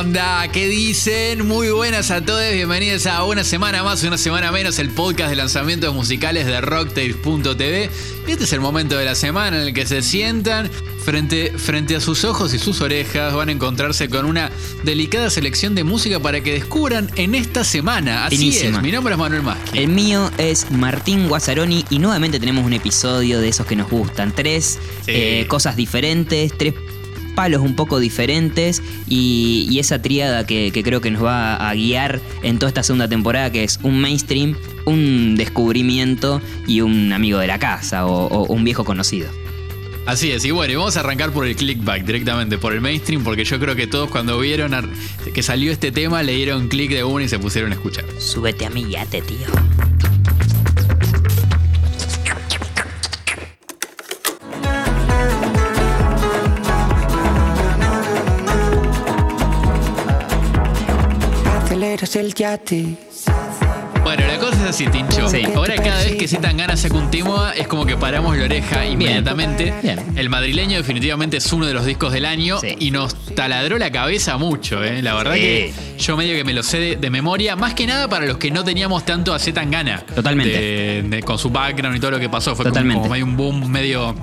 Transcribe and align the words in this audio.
onda? 0.00 0.46
¿Qué 0.52 0.68
dicen? 0.68 1.46
Muy 1.46 1.70
buenas 1.70 2.10
a 2.10 2.20
todos, 2.20 2.52
bienvenidos 2.52 3.06
a 3.06 3.24
una 3.24 3.44
semana 3.44 3.82
más, 3.82 4.02
una 4.04 4.18
semana 4.18 4.52
menos, 4.52 4.78
el 4.78 4.90
podcast 4.90 5.30
de 5.30 5.36
lanzamientos 5.36 5.94
musicales 5.94 6.44
de 6.44 6.60
Rocktails.tv. 6.60 7.90
Este 8.26 8.44
es 8.44 8.52
el 8.52 8.60
momento 8.60 8.98
de 8.98 9.04
la 9.06 9.14
semana 9.14 9.56
en 9.56 9.68
el 9.68 9.72
que 9.74 9.86
se 9.86 10.02
sientan 10.02 10.70
frente, 11.04 11.52
frente 11.56 11.96
a 11.96 12.00
sus 12.00 12.24
ojos 12.24 12.52
y 12.52 12.58
sus 12.58 12.80
orejas, 12.80 13.32
van 13.32 13.48
a 13.48 13.52
encontrarse 13.52 14.08
con 14.10 14.26
una 14.26 14.50
delicada 14.82 15.30
selección 15.30 15.74
de 15.74 15.84
música 15.84 16.20
para 16.20 16.42
que 16.42 16.52
descubran 16.54 17.10
en 17.16 17.34
esta 17.34 17.64
semana. 17.64 18.26
Así 18.26 18.48
es, 18.58 18.82
mi 18.82 18.90
nombre 18.92 19.14
es 19.14 19.18
Manuel 19.18 19.42
Maschi. 19.42 19.78
El 19.78 19.88
mío 19.88 20.30
es 20.36 20.70
Martín 20.72 21.28
Guazzaroni 21.28 21.84
y 21.88 22.00
nuevamente 22.00 22.38
tenemos 22.40 22.64
un 22.66 22.72
episodio 22.72 23.40
de 23.40 23.48
esos 23.48 23.64
que 23.66 23.76
nos 23.76 23.88
gustan. 23.88 24.32
Tres 24.34 24.78
Sí. 25.06 25.12
eh, 25.14 25.46
cosas 25.48 25.76
diferentes, 25.76 26.52
tres 26.58 26.74
palos 27.36 27.62
un 27.62 27.76
poco 27.76 28.00
diferentes 28.00 28.82
y, 29.08 29.68
y 29.70 29.78
esa 29.78 30.02
tríada 30.02 30.44
que, 30.44 30.72
que 30.72 30.82
creo 30.82 31.00
que 31.00 31.12
nos 31.12 31.22
va 31.22 31.54
a 31.54 31.72
guiar 31.74 32.20
en 32.42 32.58
toda 32.58 32.70
esta 32.70 32.82
segunda 32.82 33.06
temporada 33.08 33.52
que 33.52 33.62
es 33.62 33.78
un 33.84 34.00
mainstream, 34.00 34.56
un 34.86 35.36
descubrimiento 35.36 36.42
y 36.66 36.80
un 36.80 37.12
amigo 37.12 37.38
de 37.38 37.46
la 37.46 37.60
casa 37.60 38.06
o, 38.06 38.26
o 38.26 38.52
un 38.52 38.64
viejo 38.64 38.84
conocido. 38.84 39.28
Así 40.06 40.30
es, 40.30 40.44
y 40.44 40.52
bueno, 40.52 40.72
y 40.72 40.76
vamos 40.76 40.96
a 40.96 41.00
arrancar 41.00 41.32
por 41.32 41.46
el 41.46 41.56
clickback 41.56 42.04
directamente, 42.04 42.58
por 42.58 42.72
el 42.72 42.80
mainstream, 42.80 43.24
porque 43.24 43.44
yo 43.44 43.58
creo 43.58 43.74
que 43.74 43.88
todos 43.88 44.08
cuando 44.08 44.38
vieron 44.38 44.72
que 45.34 45.42
salió 45.42 45.72
este 45.72 45.90
tema 45.90 46.22
le 46.22 46.32
dieron 46.32 46.68
clic 46.68 46.92
de 46.92 47.02
uno 47.02 47.20
y 47.22 47.28
se 47.28 47.40
pusieron 47.40 47.72
a 47.72 47.74
escuchar. 47.74 48.04
Súbete 48.18 48.66
a 48.66 48.70
mi 48.70 48.88
yate, 48.88 49.20
tío. 49.22 49.48
El 62.14 62.32
yate. 62.34 62.94
Bueno, 64.04 64.24
la 64.24 64.38
cosa 64.38 64.54
es 64.62 64.70
así, 64.70 64.86
Tincho. 64.86 65.28
Sí. 65.28 65.42
Ahora 65.56 65.74
cada 65.76 66.04
vez 66.04 66.14
que 66.14 66.28
Z 66.28 66.40
Tangana 66.40 66.76
saca 66.76 66.94
un 66.94 67.10
tema 67.10 67.52
es 67.56 67.66
como 67.66 67.84
que 67.84 67.96
paramos 67.96 68.36
la 68.36 68.44
oreja 68.44 68.86
inmediatamente. 68.86 69.74
Bien. 69.82 69.98
El 70.14 70.28
madrileño 70.28 70.76
definitivamente 70.76 71.38
es 71.38 71.52
uno 71.52 71.66
de 71.66 71.74
los 71.74 71.84
discos 71.84 72.12
del 72.12 72.24
año 72.24 72.60
Sí. 72.60 72.76
y 72.78 72.92
nos 72.92 73.16
taladró 73.34 73.78
la 73.78 73.90
cabeza 73.90 74.36
mucho, 74.36 74.84
¿eh? 74.84 75.02
La 75.02 75.14
verdad 75.14 75.34
Sí. 75.34 75.40
que 75.40 75.72
yo 75.98 76.16
medio 76.16 76.36
que 76.36 76.44
me 76.44 76.52
lo 76.54 76.62
sé 76.62 76.78
de, 76.78 76.96
de 76.96 77.10
memoria, 77.10 77.56
más 77.56 77.74
que 77.74 77.84
nada 77.88 78.06
para 78.08 78.26
los 78.26 78.36
que 78.38 78.52
no 78.52 78.62
teníamos 78.62 79.04
tanto 79.04 79.34
a 79.34 79.40
Z 79.40 79.60
Tangana. 79.60 79.98
Totalmente. 80.14 80.52
De- 80.56 81.02
de- 81.02 81.22
con 81.24 81.36
su 81.36 81.50
background 81.50 81.96
y 81.96 82.00
todo 82.00 82.12
lo 82.12 82.20
que 82.20 82.28
pasó. 82.28 82.54
Fue 82.54 82.64
como- 82.66 82.74
Totalmente. 82.74 83.00
como 83.00 83.10
medio 83.12 83.24
un 83.24 83.36
boom 83.36 83.68
medio 83.68 84.14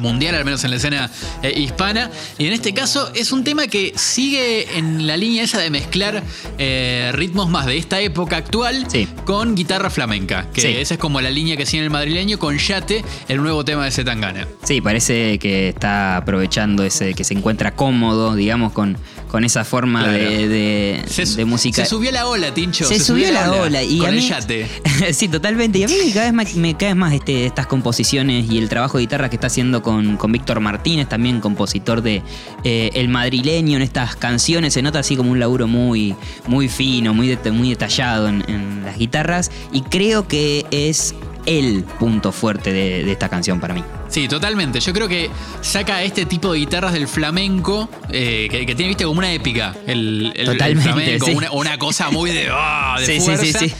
mundial, 0.00 0.34
al 0.34 0.44
menos 0.44 0.62
en 0.64 0.70
la 0.70 0.76
escena 0.76 1.10
eh, 1.42 1.52
hispana. 1.56 2.10
Y 2.38 2.46
en 2.46 2.52
este 2.52 2.72
caso 2.74 3.10
es 3.14 3.32
un 3.32 3.44
tema 3.44 3.66
que 3.66 3.92
sigue 3.96 4.76
en 4.78 5.06
la 5.06 5.16
línea 5.16 5.44
esa 5.44 5.58
de 5.58 5.70
mezclar 5.70 6.22
eh, 6.58 7.10
ritmos 7.14 7.48
más 7.48 7.66
de 7.66 7.76
esta 7.78 8.00
época 8.00 8.36
actual 8.36 8.86
Sí. 8.90 9.08
con 9.24 9.54
guitarra 9.54 9.90
flamenca. 9.90 10.46
Que 10.52 10.60
Sí. 10.60 10.68
esa 10.68 10.94
es 10.94 11.00
como 11.00 11.20
la 11.20 11.30
línea 11.30 11.56
que 11.56 11.66
sigue 11.66 11.82
el 11.84 11.90
madrileño 11.90 12.38
con 12.38 12.56
Yate, 12.58 13.04
el 13.28 13.38
nuevo 13.42 13.64
tema 13.64 13.84
de 13.84 13.90
Zetangana. 13.90 14.46
Sí, 14.64 14.80
parece 14.80 15.38
que 15.38 15.68
está 15.68 16.16
aprovechando 16.16 16.82
ese 16.84 17.14
que 17.14 17.24
se 17.24 17.34
encuentra 17.34 17.74
cómodo, 17.74 18.34
digamos, 18.34 18.72
con, 18.72 18.96
con 19.28 19.44
esa 19.44 19.64
forma 19.64 20.04
Claro. 20.04 20.18
de, 20.18 20.48
de, 20.48 21.02
Se, 21.08 21.24
de 21.24 21.44
música. 21.44 21.82
se 21.84 21.88
subió 21.90 22.10
a 22.10 22.12
la 22.12 22.26
ola, 22.26 22.52
Tincho. 22.54 22.84
Se 22.86 22.98
subió 23.00 23.30
la 23.32 23.52
ola 23.52 23.82
y 23.82 23.98
con 23.98 24.06
a 24.06 24.10
el 24.10 24.16
mí, 24.16 24.28
Yate. 24.28 24.66
sí, 25.12 25.28
totalmente. 25.28 25.78
Y 25.78 25.84
a 25.84 25.88
mí 25.88 25.94
cada 26.12 26.26
vez 26.26 26.34
más, 26.34 26.54
me 26.54 26.76
cae 26.76 26.94
más 26.94 27.12
este, 27.14 27.46
estas 27.46 27.66
composiciones 27.66 28.50
y 28.50 28.58
el 28.58 28.68
trabajo 28.68 28.98
de 28.98 29.02
guitarra 29.04 29.28
que 29.30 29.36
está 29.36 29.46
haciendo 29.48 29.82
con, 29.82 29.87
con 30.16 30.32
Víctor 30.32 30.60
Martínez, 30.60 31.08
también 31.08 31.40
compositor 31.40 32.02
de 32.02 32.22
eh, 32.64 32.90
El 32.94 33.08
Madrileño 33.08 33.76
en 33.76 33.82
estas 33.82 34.16
canciones. 34.16 34.74
Se 34.74 34.82
nota 34.82 34.98
así 34.98 35.16
como 35.16 35.30
un 35.30 35.38
laburo 35.40 35.66
muy, 35.66 36.14
muy 36.46 36.68
fino, 36.68 37.14
muy, 37.14 37.36
muy 37.52 37.68
detallado 37.70 38.28
en, 38.28 38.44
en 38.48 38.84
las 38.84 38.98
guitarras. 38.98 39.50
Y 39.72 39.82
creo 39.82 40.28
que 40.28 40.66
es 40.70 41.14
el 41.46 41.82
punto 41.98 42.30
fuerte 42.32 42.72
de, 42.72 43.04
de 43.04 43.12
esta 43.12 43.28
canción 43.30 43.58
para 43.60 43.72
mí. 43.72 43.82
Sí, 44.08 44.28
totalmente. 44.28 44.80
Yo 44.80 44.92
creo 44.92 45.08
que 45.08 45.30
saca 45.62 46.02
este 46.02 46.26
tipo 46.26 46.52
de 46.52 46.58
guitarras 46.60 46.92
del 46.92 47.08
flamenco, 47.08 47.88
eh, 48.10 48.48
que, 48.50 48.66
que 48.66 48.74
tiene, 48.74 48.88
viste, 48.88 49.04
como 49.04 49.18
una 49.18 49.32
épica. 49.32 49.74
El, 49.86 50.32
el- 50.34 50.40
el 50.40 50.46
Totalmente, 50.46 50.82
flamenco, 50.92 51.26
sí. 51.26 51.32
una, 51.32 51.50
una 51.52 51.78
cosa 51.78 52.10
muy 52.10 52.30
de, 52.30 52.48
ah, 52.50 52.96
de 52.98 53.06
Sí, 53.06 53.20
fuerza. 53.20 53.58
sí. 53.60 53.72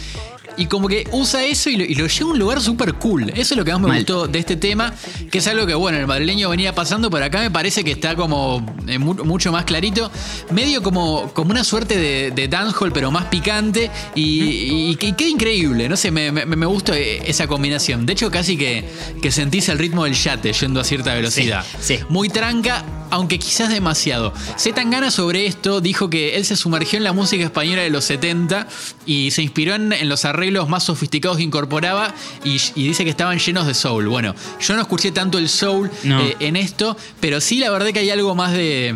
Y 0.59 0.67
como 0.67 0.89
que 0.89 1.09
usa 1.13 1.45
eso 1.45 1.71
y 1.71 1.77
lo, 1.77 1.85
y 1.85 1.95
lo 1.95 2.07
lleva 2.07 2.31
a 2.31 2.33
un 2.33 2.39
lugar 2.39 2.61
súper 2.61 2.95
cool. 2.95 3.31
Eso 3.31 3.55
es 3.55 3.57
lo 3.57 3.65
que 3.65 3.73
más 3.73 3.81
me 3.81 3.89
Mal. 3.89 3.97
gustó 3.99 4.27
de 4.27 4.39
este 4.39 4.57
tema, 4.57 4.93
que 5.31 5.39
es 5.39 5.47
algo 5.47 5.67
que, 5.67 5.75
bueno, 5.75 5.99
el 5.99 6.07
madrileño 6.07 6.49
venía 6.51 6.75
pasando, 6.75 7.11
pero 7.11 7.25
acá 7.25 7.41
me 7.41 7.51
parece 7.51 7.85
que 7.85 7.93
está 7.93 8.17
como 8.17 8.65
eh, 8.87 8.99
mu- 8.99 9.25
mucho 9.25 9.53
más 9.53 9.65
clarito. 9.65 10.11
Medio 10.51 10.83
como, 10.83 11.33
como 11.33 11.51
una 11.53 11.65
suerte 11.65 11.97
de, 11.97 12.31
de 12.33 12.49
dancehall, 12.49 12.93
pero 12.93 13.11
más 13.11 13.27
picante. 13.27 13.91
Y, 14.15 14.91
y 14.91 14.97
queda 14.97 15.29
increíble. 15.29 15.89
No 15.89 15.97
sé, 15.97 16.11
me, 16.11 16.33
me, 16.33 16.45
eh, 16.95 17.23
esa 17.27 17.47
combinación. 17.47 18.05
De 18.07 18.13
hecho, 18.15 18.31
casi 18.31 18.57
que, 18.57 18.85
que 19.23 19.31
sentís 19.31 19.69
el 19.69 19.79
ritmo 19.79 20.05
del 20.05 20.15
yate 20.15 20.53
yendo 20.53 20.81
a 20.81 20.85
cierta 20.85 21.15
velocidad. 21.15 21.65
sí. 21.81 21.99
Muy 22.09 22.29
tranca, 22.31 22.85
aunque 23.11 23.39
quizás 23.39 23.69
demasiado. 23.71 24.33
Zetangana 24.59 25.11
sobre 25.11 25.47
esto 25.47 25.81
dijo 25.81 26.11
que 26.11 26.37
él 26.37 26.45
se 26.45 26.57
sumergió 26.57 26.97
en 26.97 27.05
la 27.05 27.13
música 27.13 27.45
española 27.45 27.83
de 27.83 27.91
los 27.91 28.05
70 28.05 28.67
y 29.07 29.31
se 29.31 29.43
inspiró 29.43 29.75
en, 29.75 29.93
en 29.93 30.09
los 30.09 30.25
arreglos 30.25 30.48
más 30.69 30.85
sofisticados 30.85 31.37
que 31.39 31.43
incorporaba 31.43 32.15
y, 32.45 32.61
y 32.75 32.89
dice 32.89 33.05
que 33.05 33.11
estaban 33.11 33.39
llenos 33.39 33.67
de 33.67 33.75
soul. 33.75 34.09
Bueno, 34.09 34.35
yo 34.61 34.75
no 34.75 34.81
escuché 34.81 35.13
tanto 35.13 35.39
el 35.39 35.49
soul 35.49 35.91
No. 36.05 36.21
eh, 36.21 36.37
en 36.41 36.57
esto, 36.57 36.97
pero 37.21 37.41
sí 37.41 37.59
la 37.59 37.71
verdad 37.71 37.89
que 37.89 37.99
hay 38.01 38.11
algo 38.11 38.35
más 38.35 38.53
de... 38.53 38.95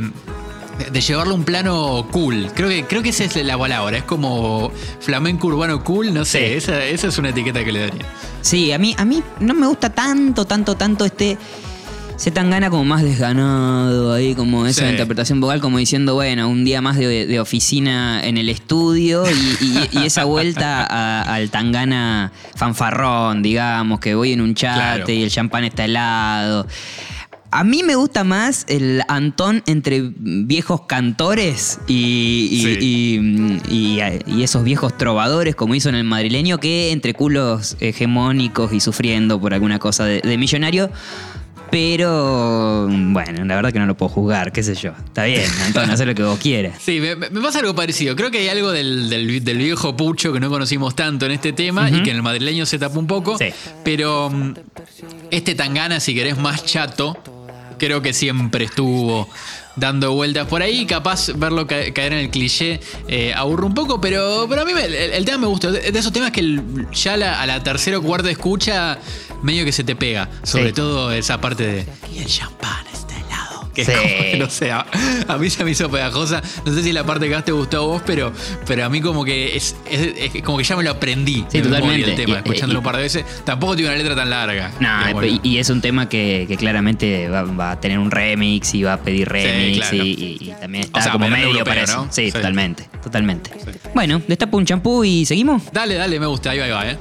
de- 0.79 0.91
De 0.91 1.01
llevarlo 1.01 1.35
a 1.35 1.37
un 1.37 1.45
plano 1.45 2.09
cool. 2.11 2.51
Creo 2.55 2.69
que, 2.69 2.85
creo 2.87 3.03
que 3.03 3.11
esa 3.11 3.25
es 3.25 3.37
la 3.45 3.57
palabra. 3.59 3.99
Es 3.99 4.05
como 4.05 4.73
flamenco 5.01 5.47
urbano 5.49 5.85
cool. 5.85 6.12
No 6.15 6.25
sé. 6.25 6.39
Sí. 6.49 6.55
Esa, 6.57 6.85
esa 6.85 7.09
es 7.09 7.19
una 7.19 7.29
etiqueta 7.29 7.62
que 7.65 7.71
le 7.73 7.81
daría. 7.81 8.07
Sí, 8.41 8.73
a 8.73 8.79
mí, 8.79 8.95
a 8.99 9.05
mí 9.05 9.23
no 9.39 9.53
me 9.55 9.67
gusta 9.67 9.91
tanto, 9.91 10.45
tanto, 10.47 10.75
tanto 10.75 11.05
este. 11.05 11.37
Gana 12.31 12.71
como 12.71 12.84
más 12.84 13.03
desganado 13.03 14.12
ahí, 14.12 14.34
como 14.34 14.66
esa 14.66 14.84
Sí. 14.84 14.91
interpretación 14.91 15.41
vocal, 15.41 15.60
como 15.60 15.78
diciendo, 15.78 16.15
bueno, 16.15 16.49
un 16.49 16.65
día 16.65 16.81
más 16.81 16.97
de, 16.97 17.27
de 17.27 17.41
oficina 17.41 18.21
en 18.25 18.37
el 18.37 18.49
estudio 18.49 19.25
y, 19.28 19.65
y- 19.65 19.88
y 20.00 20.06
esa 20.06 20.25
vuelta 20.25 20.84
a- 20.84 21.22
al 21.34 21.50
tangana 21.50 22.31
fanfarrón, 22.55 23.43
digamos, 23.43 23.99
que 24.00 24.15
voy 24.15 24.32
en 24.32 24.41
un 24.41 24.55
chate 24.55 25.03
Claro. 25.03 25.12
y 25.12 25.22
el 25.22 25.31
champán 25.31 25.65
está 25.65 25.84
helado. 25.84 26.66
A 27.50 27.65
mí 27.65 27.82
me 27.82 27.97
gusta 27.97 28.25
más 28.25 28.65
el 28.69 29.03
Antón 29.09 29.62
entre 29.66 30.03
viejos 30.16 30.82
cantores 30.87 31.81
y, 31.87 32.49
y- 32.50 32.62
Sí. 32.62 33.59
y- 33.71 33.99
y- 33.99 34.00
y 34.38 34.43
esos 34.43 34.62
viejos 34.65 34.97
trovadores, 34.97 35.55
como 35.55 35.75
hizo 35.75 35.88
en 35.88 35.97
el 35.97 36.05
madrileño, 36.05 36.59
que 36.59 36.93
entre 36.93 37.12
culos 37.15 37.77
hegemónicos 37.81 38.72
y 38.72 38.81
sufriendo 38.81 39.41
por 39.41 39.53
alguna 39.55 39.78
cosa 39.78 40.05
de, 40.05 40.21
de 40.22 40.38
millonario. 40.38 40.91
Pero 41.72 42.87
bueno, 42.88 43.44
la 43.47 43.56
verdad 43.56 43.72
que 43.72 43.78
no 43.78 43.87
lo 43.87 43.97
puedo 43.97 44.10
juzgar, 44.10 44.53
qué 44.53 44.62
sé 44.62 44.75
yo. 44.75 44.93
Está 45.06 45.25
bien, 45.25 45.50
Antón, 45.66 45.91
haz 45.91 46.00
lo 46.05 46.15
que 46.15 46.22
vos 46.22 46.38
quieras. 46.38 46.75
Sí, 46.81 47.00
me, 47.00 47.16
me 47.16 47.41
pasa 47.41 47.60
algo 47.60 47.75
parecido. 47.75 48.15
Creo 48.15 48.31
que 48.31 48.38
hay 48.38 48.49
algo 48.49 48.71
del, 48.71 49.09
del- 49.09 49.43
del 49.43 49.59
viejo 49.59 49.97
pucho 49.97 50.32
que 50.32 50.38
no 50.41 50.50
conocimos 50.50 50.94
tanto 50.94 51.27
en 51.27 51.32
este 51.32 51.53
tema 51.53 51.88
y 51.91 52.03
que 52.03 52.11
en 52.11 52.16
el 52.16 52.22
madrileño 52.22 52.66
se 52.66 52.78
tapó 52.78 53.00
un 53.00 53.06
poco. 53.06 53.37
Sí. 53.38 53.47
Pero 53.84 54.31
mm, 54.31 54.53
este 55.31 55.55
tangana, 55.55 55.99
si 55.99 56.15
querés, 56.15 56.37
más 56.38 56.65
chato, 56.65 57.16
creo 57.78 58.03
que 58.03 58.12
siempre 58.12 58.66
estuvo 58.66 59.28
dando 59.75 60.12
vueltas 60.12 60.47
por 60.49 60.61
ahí. 60.62 60.84
Capaz 60.84 61.31
verlo 61.34 61.66
ca- 61.66 61.91
caer 61.94 62.12
en 62.12 62.19
el 62.19 62.31
cliché 62.31 62.81
eh, 63.09 63.32
aburre 63.34 63.65
un 63.65 63.75
poco, 63.75 63.99
pero, 64.00 64.47
pero 64.49 64.61
a 64.62 64.65
mí 64.66 64.75
me- 64.75 64.84
el, 64.84 64.94
el 64.94 65.25
tema 65.25 65.38
me 65.38 65.47
gusta. 65.47 65.71
De, 65.71 65.91
de 65.91 65.99
esos 65.99 66.12
temas 66.12 66.31
que 66.32 66.41
el- 66.41 66.87
ya 66.93 67.16
la- 67.16 67.41
a 67.41 67.47
la 67.47 67.62
tercera 67.62 67.97
o 67.99 68.03
cuarta 68.03 68.31
escucha, 68.31 68.99
medio 69.43 69.65
que 69.65 69.73
se 69.73 69.85
te 69.85 69.95
pega. 69.97 70.29
Sobre 70.43 70.69
Sí. 70.69 70.73
todo 70.73 71.13
esa 71.13 71.41
parte 71.41 71.67
de. 71.67 71.87
Y 72.15 72.19
el 72.19 72.27
champán 72.27 72.85
está 72.93 73.17
helado. 73.19 73.71
Que 73.75 73.83
es 73.83 73.87
Sí. 73.89 73.93
como 73.94 74.09
que 74.09 74.37
no 74.39 74.50
sé, 74.50 74.71
a, 74.71 74.87
a 75.29 75.39
mí 75.39 75.49
se 75.49 75.65
me 75.65 75.71
hizo 75.71 75.91
pegajosa. 75.91 76.43
No 76.67 76.75
sé 76.75 76.83
si 76.83 76.93
la 76.93 77.05
parte 77.05 77.27
que 77.29 77.35
más 77.35 77.44
te 77.44 77.53
gustó 77.53 77.79
a 77.79 77.81
vos, 77.81 78.03
pero, 78.05 78.33
pero 78.67 78.85
a 78.85 78.89
mí 78.91 79.00
como 79.00 79.25
que 79.25 79.56
es, 79.56 79.75
es- 79.91 80.35
es 80.35 80.43
como 80.43 80.59
que 80.59 80.65
ya 80.65 80.77
me 80.77 80.83
lo 80.83 80.91
aprendí. 80.91 81.44
Sí, 81.49 81.62
totalmente. 81.62 82.11
El 82.11 82.17
tema, 82.17 82.35
Y- 82.35 82.37
escuchándolo 82.37 82.75
y- 82.75 82.77
un 82.79 82.85
par 82.85 82.97
de 82.97 83.03
veces. 83.03 83.25
Tampoco 83.44 83.75
tiene 83.75 83.89
una 83.91 83.99
letra 83.99 84.15
tan 84.15 84.29
larga. 84.31 84.73
No, 84.81 85.23
y, 85.43 85.56
es 85.59 85.71
un 85.71 85.81
tema 85.81 86.06
que, 86.09 86.45
que 86.49 86.56
claramente 86.59 87.29
va, 87.31 87.43
va 87.45 87.71
a 87.73 87.81
tener 87.81 87.99
un 87.99 88.11
remix 88.11 88.75
y 88.75 88.83
va 88.83 88.93
a 88.95 88.99
pedir 89.00 89.29
remix 89.29 89.88
claro. 89.88 90.05
y, 90.05 90.53
también 90.61 90.85
está 90.85 90.99
O 90.99 91.03
sea, 91.03 91.12
como 91.12 91.29
medio 91.29 91.45
europeo, 91.47 91.65
para 91.65 91.83
eso. 91.83 92.05
¿no? 92.05 92.12
Sí, 92.12 92.31
totalmente, 92.31 92.88
totalmente. 93.03 93.50
Bueno, 93.95 94.21
destapa 94.29 94.56
un 94.56 94.67
champú 94.67 95.03
y 95.05 95.25
seguimos. 95.25 95.62
Dale, 95.73 95.95
dale, 95.95 96.21
me 96.21 96.27
gusta. 96.27 96.50
Ahí 96.50 96.59
va, 96.59 96.65
ahí 96.67 96.71
va, 96.71 96.91
¿eh? 96.91 96.99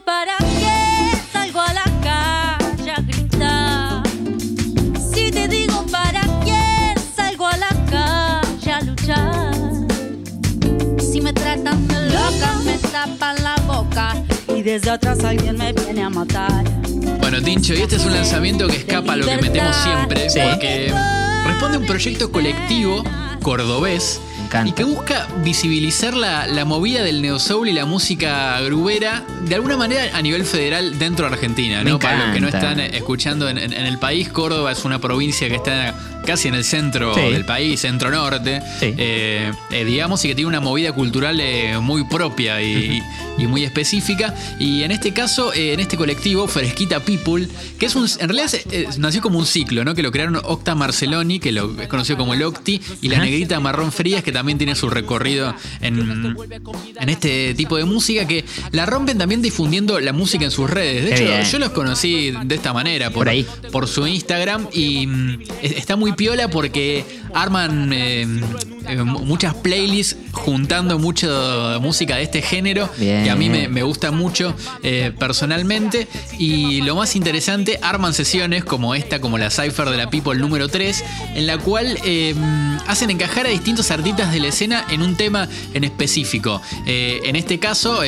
Para 0.00 0.36
qué 0.38 1.18
salgo 1.32 1.60
a 1.60 1.72
la 1.74 1.84
calle 2.02 2.90
a 2.92 3.00
gritar. 3.02 4.02
Si 4.98 5.30
te 5.30 5.46
digo 5.48 5.84
para 5.92 6.20
qué 6.44 6.94
salgo 7.14 7.46
a 7.46 7.56
la 7.58 7.68
calle 7.90 8.72
a 8.72 8.80
luchar. 8.80 9.52
Si 10.98 11.20
me 11.20 11.32
tratan 11.32 11.86
de 11.88 12.00
loca, 12.08 12.54
me 12.64 12.78
tapan 12.78 13.42
la 13.44 13.56
boca 13.66 14.14
y 14.56 14.62
desde 14.62 14.90
atrás 14.90 15.22
alguien 15.24 15.56
me 15.58 15.72
viene 15.72 16.02
a 16.02 16.10
matar. 16.10 16.64
Bueno, 17.20 17.42
Tincho, 17.42 17.74
y 17.74 17.82
este 17.82 17.96
es 17.96 18.04
un 18.04 18.14
lanzamiento 18.14 18.66
que 18.68 18.76
escapa 18.76 19.12
a 19.12 19.16
lo 19.16 19.26
que 19.26 19.36
metemos 19.36 19.76
siempre, 19.76 20.30
Sí. 20.30 20.40
porque 20.50 20.92
responde 21.46 21.76
a 21.76 21.80
un 21.80 21.86
proyecto 21.86 22.32
colectivo 22.32 23.04
cordobés 23.42 24.20
encanta. 24.60 24.68
y 24.68 24.72
que 24.72 24.84
busca 24.84 25.26
visibilizar 25.44 26.14
la, 26.14 26.46
la 26.46 26.64
movida 26.64 27.02
del 27.02 27.22
neosoul 27.22 27.68
y 27.68 27.72
la 27.72 27.86
música 27.86 28.60
grubera 28.60 29.24
de 29.42 29.54
alguna 29.54 29.76
manera 29.76 30.16
a 30.16 30.22
nivel 30.22 30.44
federal 30.44 30.98
dentro 30.98 31.26
de 31.28 31.34
Argentina, 31.34 31.82
Me 31.82 31.90
¿no? 31.90 31.98
Para 31.98 32.26
los 32.26 32.34
que 32.34 32.40
no 32.40 32.48
están 32.48 32.80
escuchando 32.80 33.48
en, 33.48 33.58
en- 33.58 33.72
en 33.72 33.86
el 33.86 33.98
país, 33.98 34.28
Córdoba 34.28 34.72
es 34.72 34.84
una 34.84 34.98
provincia 34.98 35.48
que 35.48 35.56
está 35.56 35.94
casi 36.24 36.48
en 36.48 36.54
el 36.54 36.64
centro 36.64 37.14
Sí. 37.14 37.20
del 37.20 37.44
país, 37.44 37.80
centro-norte, 37.80 38.60
Sí. 38.80 38.94
eh, 38.96 39.52
eh, 39.70 39.84
digamos, 39.84 40.24
y 40.24 40.28
que 40.28 40.34
tiene 40.34 40.48
una 40.48 40.60
movida 40.60 40.92
cultural 40.92 41.38
eh, 41.40 41.78
muy 41.80 42.04
propia 42.04 42.60
y, 42.62 43.02
y 43.38 43.46
muy 43.46 43.64
específica. 43.64 44.34
Y 44.58 44.82
en 44.82 44.90
este 44.92 45.12
caso, 45.12 45.52
eh, 45.52 45.72
en 45.72 45.80
este 45.80 45.96
colectivo, 45.96 46.46
Fresquita 46.48 47.00
People, 47.00 47.48
que 47.78 47.86
es 47.86 47.94
un, 47.96 48.06
en 48.18 48.28
realidad 48.28 48.46
es- 48.54 48.66
es- 48.72 48.98
nació 48.98 49.20
como 49.20 49.38
un 49.38 49.46
ciclo, 49.46 49.84
¿no? 49.84 49.94
Que 49.94 50.02
lo 50.02 50.10
crearon 50.12 50.36
Octa 50.36 50.74
Marceloni, 50.74 51.40
que 51.40 51.52
lo 51.52 51.80
es 51.80 51.88
conocido 51.88 52.18
como 52.18 52.34
el 52.34 52.42
Octi, 52.42 52.80
y 53.00 53.08
la 53.08 53.18
negrita 53.18 53.58
Marrón 53.60 53.92
Frías, 53.92 54.22
que 54.22 54.32
también 54.32 54.58
tiene 54.58 54.74
su 54.74 54.88
recorrido 54.90 55.54
en, 55.80 56.36
en 57.00 57.08
este 57.08 57.54
tipo 57.54 57.76
de 57.76 57.84
música, 57.84 58.26
que 58.26 58.44
la 58.72 58.86
rompen 58.86 59.18
también 59.18 59.42
difundiendo 59.42 59.98
la 60.00 60.12
música 60.12 60.44
en 60.44 60.50
sus 60.50 60.68
redes. 60.70 61.04
De 61.04 61.14
hecho, 61.40 61.50
yo 61.52 61.58
los 61.58 61.70
conocí 61.70 62.32
de 62.44 62.54
esta 62.54 62.72
manera, 62.72 63.08
por, 63.10 63.22
Por 63.22 63.28
ahí. 63.28 63.46
por 63.70 63.88
su 63.88 64.06
Instagram, 64.06 64.68
y 64.72 65.06
mm, 65.06 65.38
es- 65.62 65.72
está 65.72 65.96
muy 65.96 66.11
piola 66.16 66.48
porque 66.48 67.04
arman 67.34 67.92
eh, 67.92 68.26
eh, 68.88 68.96
muchas 69.02 69.54
playlists 69.54 70.16
juntando 70.32 70.98
mucho 70.98 71.78
música 71.80 72.16
de 72.16 72.22
este 72.24 72.42
género, 72.42 72.88
Bien. 72.98 73.24
que 73.24 73.30
a 73.30 73.36
mí 73.36 73.48
me, 73.48 73.68
me 73.68 73.82
gusta 73.82 74.10
mucho 74.10 74.54
eh, 74.82 75.12
personalmente. 75.18 76.08
Y 76.38 76.80
lo 76.82 76.96
más 76.96 77.14
interesante, 77.16 77.78
arman 77.82 78.14
sesiones 78.14 78.64
como 78.64 78.94
esta, 78.94 79.20
como 79.20 79.38
la 79.38 79.50
Cypher 79.50 79.88
de 79.90 79.96
la 79.96 80.10
People 80.10 80.34
número 80.38 80.68
3, 80.68 81.04
en 81.34 81.46
la 81.46 81.58
cual 81.58 81.98
eh, 82.04 82.34
hacen 82.86 83.10
encajar 83.10 83.46
a 83.46 83.50
distintos 83.50 83.90
artistas 83.90 84.32
de 84.32 84.40
la 84.40 84.48
escena 84.48 84.84
en 84.90 85.02
un 85.02 85.16
tema 85.16 85.48
en 85.74 85.84
específico. 85.84 86.60
En 86.86 87.36
este 87.36 87.58
caso, 87.58 88.00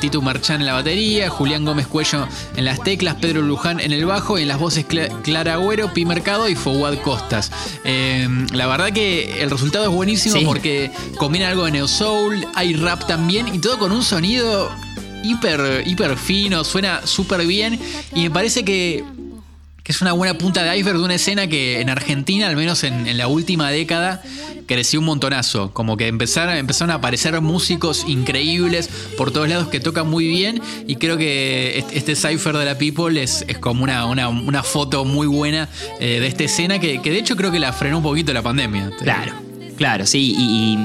Tito 0.00 0.22
Marchán 0.22 0.60
en 0.60 0.66
la 0.66 0.74
batería, 0.74 1.28
Julián 1.28 1.64
Gómez 1.64 1.86
Cuello 1.86 2.26
en 2.56 2.64
las 2.64 2.82
teclas, 2.82 3.16
Pedro 3.20 3.42
Luján 3.42 3.80
en 3.80 3.92
el 3.92 4.04
bajo 4.06 4.38
y 4.38 4.42
en 4.42 4.48
las 4.48 4.58
voces 4.58 4.86
Cla- 4.86 5.08
Clara 5.22 5.54
Agüero, 5.54 5.92
Pi 5.92 6.04
Mercado 6.04 6.48
y 6.48 6.54
Fouad 6.54 6.94
Eh, 7.84 8.28
la 8.52 8.66
verdad 8.66 8.92
que 8.92 9.42
el 9.42 9.50
resultado 9.50 9.84
es 9.84 9.90
buenísimo 9.90 10.36
Sí. 10.36 10.44
porque 10.44 10.90
combina 11.16 11.48
algo 11.48 11.64
de 11.64 11.72
neo 11.72 11.88
soul, 11.88 12.46
hay 12.54 12.74
rap 12.74 13.06
también 13.06 13.54
y 13.54 13.58
todo 13.58 13.78
con 13.78 13.92
un 13.92 14.02
sonido 14.02 14.70
hiper, 15.22 15.82
hiper 15.86 16.16
fino, 16.18 16.64
suena 16.64 17.06
súper 17.06 17.46
bien 17.46 17.78
y 18.14 18.22
me 18.24 18.30
parece 18.30 18.64
que, 18.64 19.04
que 19.84 19.92
es 19.92 20.00
una 20.00 20.12
buena 20.12 20.38
punta 20.38 20.62
de 20.64 20.78
iceberg 20.78 20.96
de 20.96 21.04
una 21.04 21.14
escena 21.14 21.46
que 21.46 21.82
en 21.82 21.90
Argentina, 21.90 22.48
al 22.48 22.56
menos 22.56 22.84
en, 22.84 23.18
la 23.18 23.28
última 23.28 23.70
década, 23.70 24.22
creció 24.66 24.98
un 25.00 25.04
montonazo. 25.04 25.72
Como 25.74 25.98
que 25.98 26.06
empezaron, 26.06 26.90
a 26.90 26.94
aparecer 26.94 27.38
músicos 27.42 28.06
increíbles 28.08 28.88
por 29.18 29.30
todos 29.30 29.46
lados 29.46 29.68
que 29.68 29.80
tocan 29.80 30.08
muy 30.08 30.26
bien 30.26 30.62
y 30.86 30.96
creo 30.96 31.18
que 31.18 31.78
est- 31.78 31.92
este 31.92 32.16
Cypher 32.16 32.56
de 32.56 32.64
la 32.64 32.78
People 32.78 33.22
es, 33.22 33.44
como 33.60 33.84
una, 33.84 34.06
una, 34.06 34.62
foto 34.62 35.04
muy 35.04 35.26
buena 35.26 35.68
eh, 36.00 36.18
de 36.18 36.26
esta 36.28 36.44
escena 36.44 36.78
que, 36.78 36.98
de 36.98 37.18
hecho 37.18 37.36
creo 37.36 37.52
que 37.52 37.58
la 37.58 37.74
frenó 37.74 37.98
un 37.98 38.02
poquito 38.02 38.32
la 38.32 38.42
pandemia. 38.42 38.90
Claro, 39.02 39.34
claro, 39.76 40.06
sí. 40.06 40.34
Y, 40.34 40.42
y, 40.42 40.78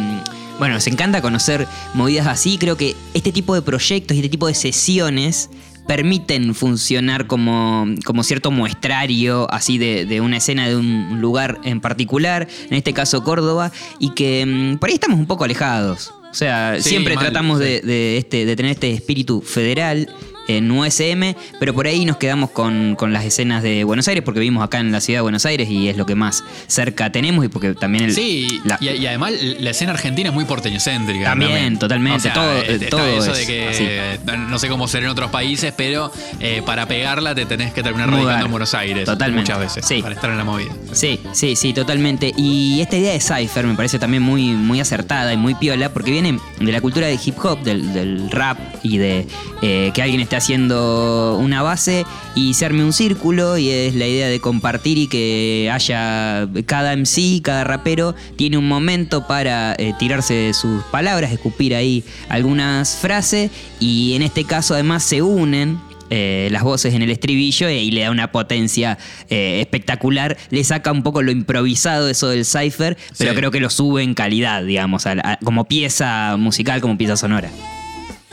bueno, 0.60 0.74
nos 0.74 0.88
encanta 0.88 1.22
conocer 1.22 1.66
movidas 1.94 2.28
así. 2.28 2.58
Creo 2.58 2.76
que 2.76 2.98
este 3.14 3.32
tipo 3.32 3.56
de 3.56 3.62
proyectos 3.62 4.16
y 4.16 4.20
este 4.20 4.30
tipo 4.30 4.46
de 4.48 4.56
sesiones 4.56 5.50
permiten 5.90 6.54
funcionar 6.54 7.26
como, 7.26 7.88
como 8.06 8.22
cierto 8.22 8.52
muestrario 8.52 9.52
así 9.52 9.80
de, 9.80 10.06
de 10.06 10.22
una 10.22 10.38
escena 10.38 10.68
de 10.68 10.76
un 10.76 11.20
lugar 11.20 11.60
en 11.64 11.82
particular, 11.82 12.48
en 12.70 12.78
este 12.78 12.94
caso 12.94 13.24
Córdoba, 13.24 13.72
y 13.98 14.12
que 14.12 14.46
mm, 14.46 14.78
por 14.78 14.90
ahí 14.90 14.94
estamos 14.94 15.18
un 15.18 15.26
poco 15.26 15.46
alejados. 15.46 16.14
O 16.30 16.36
sea, 16.36 16.76
Sí, 16.80 16.90
siempre 16.90 17.16
mal, 17.16 17.26
tratamos 17.26 17.58
sí. 17.58 17.64
de, 17.66 17.82
de 17.82 18.18
este, 18.20 18.46
de 18.46 18.56
tener 18.56 18.74
este 18.74 18.92
espíritu 18.92 19.42
federal 19.42 20.08
en 20.50 20.70
USM, 20.72 21.36
pero 21.60 21.74
por 21.74 21.88
ahí 21.88 22.04
nos 22.06 22.18
quedamos 22.18 22.50
con, 22.50 22.96
con 22.96 23.14
las 23.14 23.24
escenas 23.24 23.64
de 23.64 23.84
Buenos 23.84 24.08
Aires, 24.08 24.24
porque 24.24 24.40
vivimos 24.40 24.64
acá 24.64 24.80
en 24.80 24.92
la 24.92 25.00
ciudad 25.00 25.20
de 25.20 25.22
Buenos 25.22 25.46
Aires 25.46 25.70
y 25.70 25.88
es 25.88 25.96
lo 25.96 26.06
que 26.06 26.16
más 26.16 26.44
cerca 26.68 27.12
tenemos 27.12 27.46
y 27.46 27.48
porque 27.50 27.74
también 27.76 28.06
el, 28.06 28.14
Sí, 28.14 28.60
la- 28.66 28.78
y, 28.82 28.90
y 28.90 29.08
además 29.08 29.32
la 29.60 29.70
escena 29.70 29.92
argentina 29.92 30.30
es 30.30 30.36
muy 30.36 30.46
porteñocéntrica. 30.46 31.26
También, 31.26 31.78
totalmente, 31.80 32.18
O 32.18 32.20
sea, 32.20 32.34
todo- 32.34 32.62
está 32.64 32.90
todo 32.90 33.08
eso 33.08 33.32
es 33.32 33.38
de 33.40 33.46
que 33.48 33.68
así. 33.70 34.38
no 34.50 34.60
sé 34.60 34.68
cómo 34.68 34.88
ser 34.88 35.04
en 35.04 35.10
otros 35.10 35.30
países, 35.32 35.74
pero 35.78 36.12
eh, 36.40 36.62
para 36.66 36.88
pegarla 36.88 37.36
te 37.36 37.46
tenés 37.46 37.72
que 37.74 37.84
terminar 37.84 38.10
Mudar. 38.10 38.24
radicando 38.24 38.46
en 38.46 38.52
Buenos 38.52 38.74
Aires. 38.74 39.06
Totalmente, 39.06 39.52
Muchas 39.54 39.60
veces. 39.76 39.86
sí. 39.88 40.02
Para 40.02 40.16
estar 40.16 40.30
en 40.32 40.38
la 40.38 40.44
movida. 40.44 40.72
Sí, 40.94 41.20
sí, 41.34 41.56
sí, 41.56 41.74
totalmente. 41.74 42.34
Y 42.36 42.82
esta 42.82 42.98
idea 42.98 43.14
de 43.14 43.20
Cypher 43.20 43.66
me 43.68 43.76
parece 43.76 44.00
también 44.00 44.24
muy, 44.24 44.44
muy 44.54 44.80
acertada 44.80 45.32
y 45.34 45.38
muy 45.38 45.54
piola 45.56 45.90
porque 45.94 46.12
viene 46.12 46.40
de 46.60 46.72
la 46.72 46.82
cultura 46.82 47.08
del 47.08 47.20
hip 47.24 47.36
hop, 47.44 47.62
del, 47.62 47.94
del 47.94 48.32
rap 48.32 48.58
y 48.82 48.98
de 48.98 49.28
eh, 49.62 49.92
que 49.94 50.02
alguien 50.02 50.22
esté 50.22 50.36
haciendo 50.40 51.38
una 51.40 51.62
base 51.62 52.06
y 52.36 52.54
se 52.56 52.66
arme 52.66 52.84
un 52.84 52.94
círculo 52.94 53.58
y 53.58 53.70
es 53.70 53.96
la 53.96 54.08
idea 54.08 54.28
de 54.28 54.40
compartir 54.40 54.98
y 54.98 55.08
que 55.08 55.70
haya 55.72 56.48
cada 56.66 56.94
MC, 56.96 57.42
cada 57.44 57.64
rapero 57.64 58.16
tiene 58.36 58.58
un 58.58 58.68
momento 58.68 59.28
para 59.28 59.76
eh, 59.78 59.94
tirarse 60.00 60.54
sus 60.54 60.84
palabras, 60.86 61.32
escupir 61.32 61.76
ahí 61.76 62.04
algunas 62.30 62.96
frases 62.98 63.52
y 63.80 64.14
en 64.16 64.22
este 64.24 64.44
caso 64.46 64.74
además 64.74 65.04
se 65.04 65.22
unen 65.22 65.78
eh, 66.12 66.50
las 66.52 66.64
voces 66.64 66.96
en 66.96 67.04
el 67.04 67.12
estribillo 67.12 67.68
eh, 67.68 67.84
y 67.84 67.92
le 67.92 68.02
da 68.02 68.10
una 68.10 68.32
potencia 68.32 68.98
eh, 69.30 69.60
espectacular. 69.62 70.38
Le 70.50 70.64
saca 70.64 70.92
un 70.92 71.04
poco 71.04 71.22
lo 71.22 71.32
improvisado 71.32 72.10
eso 72.10 72.30
del 72.30 72.46
cipher, 72.46 72.98
pero 73.20 73.32
Sí. 73.32 73.38
creo 73.38 73.52
que 73.52 73.60
lo 73.60 73.70
sube 73.70 74.02
en 74.02 74.16
calidad, 74.16 74.64
digamos, 74.64 75.06
a 75.06 75.14
la- 75.14 75.22
a- 75.34 75.38
como 75.38 75.66
pieza 75.66 76.36
musical, 76.40 76.82
como 76.82 76.98
pieza 76.98 77.16
sonora. 77.16 77.52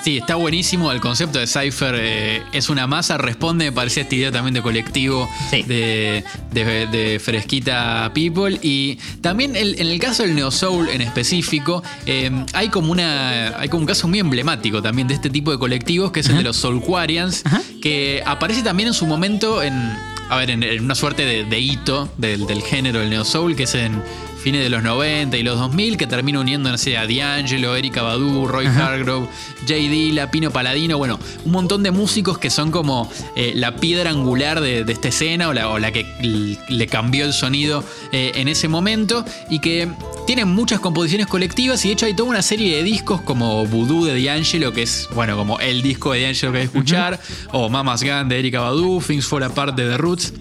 Sí, 0.06 0.18
está 0.18 0.36
buenísimo. 0.36 0.92
El 0.92 1.00
concepto 1.00 1.40
de 1.40 1.48
Cypher 1.48 1.96
eh, 1.98 2.40
es 2.52 2.68
una 2.68 2.86
masa, 2.86 3.18
responde, 3.18 3.64
me 3.64 3.72
parece, 3.72 4.02
esta 4.02 4.14
idea 4.14 4.30
también 4.30 4.54
de 4.54 4.62
colectivo, 4.62 5.28
Sí. 5.50 5.64
de, 5.64 6.22
de- 6.52 6.86
de 6.86 7.18
Fresquita 7.18 8.12
People. 8.14 8.56
Y 8.62 9.00
también 9.20 9.56
el- 9.56 9.74
en 9.80 9.88
el 9.88 9.98
caso 9.98 10.22
del 10.22 10.36
Neo 10.36 10.52
Soul 10.52 10.90
en 10.90 11.00
específico, 11.00 11.82
eh, 12.06 12.30
hay, 12.52 12.68
como 12.68 12.92
una, 12.92 13.58
hay 13.58 13.68
como 13.68 13.80
un 13.80 13.86
caso 13.88 14.06
muy 14.06 14.20
emblemático 14.20 14.80
también 14.80 15.08
de 15.08 15.14
este 15.14 15.28
tipo 15.28 15.50
de 15.50 15.58
colectivos, 15.58 16.12
que 16.12 16.20
es 16.20 16.28
el 16.28 16.36
de 16.36 16.44
los 16.44 16.56
Soulquarians, 16.58 17.42
Ajá. 17.44 17.60
que 17.82 18.22
aparece 18.24 18.62
también 18.62 18.86
en 18.86 18.94
su 18.94 19.06
momento 19.06 19.60
en, 19.60 19.74
a 20.30 20.36
ver, 20.36 20.50
en, 20.50 20.62
en 20.62 20.84
una 20.84 20.94
suerte 20.94 21.24
de, 21.24 21.42
de 21.46 21.58
hito 21.58 22.08
del, 22.16 22.46
del 22.46 22.62
género 22.62 23.00
del 23.00 23.10
Neo 23.10 23.24
Soul, 23.24 23.56
que 23.56 23.64
es 23.64 23.74
en 23.74 24.00
fines 24.46 24.62
de 24.62 24.70
los 24.70 24.80
90 24.80 25.36
y 25.36 25.42
los 25.42 25.58
2000, 25.58 25.96
que 25.96 26.06
termina 26.06 26.38
uniendo, 26.38 26.70
no 26.70 26.78
sé, 26.78 26.96
a 26.96 27.04
D'Angelo, 27.04 27.74
Erika 27.74 28.02
Badu, 28.02 28.46
Roy 28.46 28.66
Hargrove, 28.66 29.26
J. 29.62 29.74
Dilla, 29.74 30.30
Pino 30.30 30.52
Paladino, 30.52 30.98
bueno, 30.98 31.18
un 31.44 31.50
montón 31.50 31.82
de 31.82 31.90
músicos 31.90 32.38
que 32.38 32.48
son 32.48 32.70
como 32.70 33.10
eh, 33.34 33.54
la 33.56 33.74
piedra 33.74 34.10
angular 34.10 34.60
de, 34.60 34.84
de 34.84 34.92
esta 34.92 35.08
escena 35.08 35.48
o 35.48 35.52
la, 35.52 35.68
o 35.68 35.80
la 35.80 35.90
que 35.90 36.06
le 36.68 36.86
cambió 36.86 37.24
el 37.24 37.32
sonido 37.32 37.82
eh, 38.12 38.30
en 38.36 38.46
ese 38.46 38.68
momento 38.68 39.24
y 39.50 39.58
que 39.58 39.88
tienen 40.28 40.46
muchas 40.46 40.78
composiciones 40.78 41.26
colectivas 41.26 41.84
y 41.84 41.88
de 41.88 41.94
hecho 41.94 42.06
hay 42.06 42.14
toda 42.14 42.30
una 42.30 42.42
serie 42.42 42.76
de 42.76 42.84
discos 42.84 43.22
como 43.22 43.66
Voodoo 43.66 44.04
de 44.04 44.22
D'Angelo, 44.22 44.72
que 44.72 44.82
es, 44.82 45.08
bueno, 45.12 45.36
como 45.36 45.58
el 45.58 45.82
disco 45.82 46.12
de 46.12 46.22
D'Angelo 46.22 46.52
que 46.52 46.58
hay 46.58 46.68
que 46.68 46.78
escuchar, 46.78 47.18
o 47.50 47.68
Mama's 47.68 48.04
Gun 48.04 48.28
de 48.28 48.38
Erika 48.38 48.60
Badu, 48.60 49.02
Things 49.04 49.26
Fall 49.26 49.42
Apart 49.42 49.74
de 49.74 49.88
The 49.88 49.98
Roots 49.98 50.32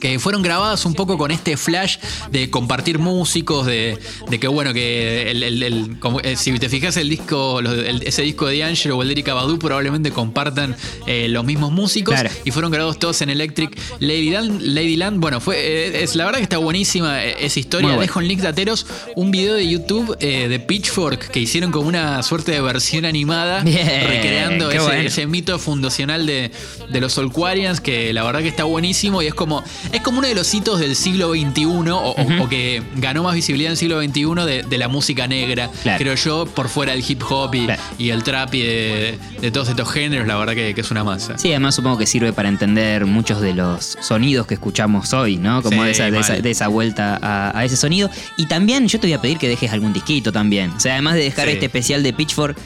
que 0.00 0.18
fueron 0.18 0.42
grabadas 0.42 0.84
un 0.84 0.94
poco 0.94 1.16
con 1.18 1.30
este 1.30 1.56
flash 1.56 1.96
de 2.30 2.50
compartir 2.50 2.98
músicos, 2.98 3.66
de, 3.66 3.98
de 4.28 4.40
que 4.40 4.48
bueno, 4.48 4.72
que 4.72 5.30
el, 5.30 5.42
el- 5.42 5.62
el- 5.62 5.98
como, 5.98 6.20
eh, 6.20 6.36
si 6.36 6.58
te 6.58 6.68
fijas 6.68 6.96
el 6.96 7.08
disco, 7.08 7.60
los- 7.62 7.74
ese 8.02 8.22
disco 8.22 8.46
de 8.46 8.58
D'Angelo 8.58 8.96
o 8.98 9.02
el 9.02 9.08
de 9.08 9.12
Erika 9.12 9.34
Badu 9.34 9.58
probablemente 9.58 10.10
compartan 10.10 10.76
eh, 11.06 11.28
los 11.28 11.44
mismos 11.44 11.72
músicos 11.72 12.14
Claro. 12.14 12.30
y 12.44 12.50
fueron 12.50 12.70
grabados 12.70 12.98
todos 12.98 13.20
en 13.22 13.30
Electric 13.30 13.78
Ladyland. 14.00 14.60
Ladyland 14.62 15.20
bueno, 15.20 15.40
fue, 15.40 15.56
eh, 15.58 16.02
es, 16.02 16.14
la 16.16 16.24
verdad 16.24 16.38
que 16.38 16.44
está 16.44 16.58
buenísima 16.58 17.24
esa 17.24 17.58
historia. 17.60 17.88
Bueno. 17.88 18.00
Dejo 18.02 18.20
en 18.20 18.28
link 18.28 18.40
de 18.40 18.48
Ateros 18.48 18.86
un 19.16 19.30
video 19.30 19.54
de 19.54 19.68
YouTube 19.68 20.16
eh, 20.20 20.48
de 20.48 20.60
Pitchfork 20.60 21.30
que 21.30 21.40
hicieron 21.40 21.70
como 21.72 21.88
una 21.88 22.22
suerte 22.22 22.52
de 22.52 22.60
versión 22.60 23.04
animada 23.04 23.62
Bien, 23.62 23.86
recreando 24.06 24.68
qué 24.68 24.76
ese, 24.76 24.86
bueno. 24.86 25.00
ese 25.02 25.26
mito 25.26 25.58
fundacional 25.58 26.26
de, 26.26 26.50
de 26.90 27.00
los 27.00 27.12
Solquarians, 27.14 27.80
que 27.80 28.12
la 28.12 28.22
verdad 28.24 28.40
que 28.40 28.48
está 28.48 28.64
buenísimo 28.64 29.22
y 29.22 29.26
es 29.26 29.34
como, 29.34 29.55
es 29.92 30.00
como 30.00 30.18
uno 30.18 30.28
de 30.28 30.34
los 30.34 30.52
hitos 30.54 30.80
del 30.80 30.96
siglo 30.96 31.32
XXI, 31.32 31.64
o, 31.92 32.48
que 32.48 32.82
ganó 32.96 33.22
más 33.22 33.34
visibilidad 33.34 33.68
en 33.68 33.72
el 33.72 33.76
siglo 33.78 34.00
XXI 34.02 34.46
de, 34.46 34.62
de 34.62 34.78
la 34.78 34.88
música 34.88 35.26
negra, 35.26 35.70
Claro. 35.82 35.98
creo 35.98 36.14
yo, 36.14 36.46
por 36.46 36.68
fuera 36.68 36.92
del 36.92 37.04
hip 37.06 37.22
hop 37.28 37.54
y, 37.54 37.64
Claro. 37.66 37.82
y 37.98 38.10
el 38.10 38.22
trap 38.22 38.54
y 38.54 38.62
de, 38.62 39.18
de 39.40 39.50
todos 39.50 39.68
estos 39.68 39.90
géneros, 39.90 40.26
la 40.26 40.36
verdad 40.36 40.54
que, 40.54 40.74
que 40.74 40.80
es 40.80 40.90
una 40.90 41.04
masa. 41.04 41.38
Sí, 41.38 41.50
además 41.50 41.74
supongo 41.74 41.98
que 41.98 42.06
sirve 42.06 42.32
para 42.32 42.48
entender 42.48 43.06
muchos 43.06 43.40
de 43.40 43.54
los 43.54 43.96
sonidos 44.00 44.46
que 44.46 44.54
escuchamos 44.54 45.12
hoy, 45.12 45.36
¿no? 45.36 45.62
Como 45.62 45.80
Sí, 45.82 45.84
de, 45.86 45.90
esa, 45.92 46.10
de, 46.10 46.18
esa, 46.20 46.32
mal. 46.34 46.42
de 46.42 46.50
esa 46.50 46.68
vuelta 46.68 47.18
a, 47.20 47.58
a 47.58 47.64
ese 47.64 47.76
sonido. 47.76 48.10
Y 48.36 48.46
también 48.46 48.88
yo 48.88 48.98
te 49.00 49.06
voy 49.06 49.14
a 49.14 49.20
pedir 49.20 49.38
que 49.38 49.48
dejes 49.48 49.72
algún 49.72 49.92
disquito 49.92 50.32
también. 50.32 50.70
O 50.70 50.80
sea, 50.80 50.92
además 50.94 51.14
de 51.14 51.20
dejar 51.24 51.46
Sí. 51.46 51.52
este 51.52 51.66
especial 51.66 52.02
de 52.02 52.12
Pitchfork, 52.12 52.56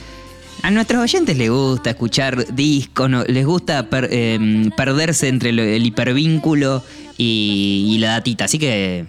A 0.62 0.70
nuestros 0.70 1.02
oyentes 1.02 1.36
les 1.38 1.50
gusta 1.50 1.90
escuchar 1.90 2.54
discos, 2.54 3.08
no- 3.08 3.24
les 3.24 3.46
gusta 3.46 3.88
per- 3.88 4.08
em, 4.12 4.70
perderse 4.70 5.28
entre 5.28 5.52
lo- 5.52 5.62
el 5.62 5.84
hipervínculo 5.86 6.84
y, 7.16 7.92
y 7.94 7.98
la 7.98 8.10
datita. 8.12 8.44
Así 8.44 8.58
que 8.58 9.06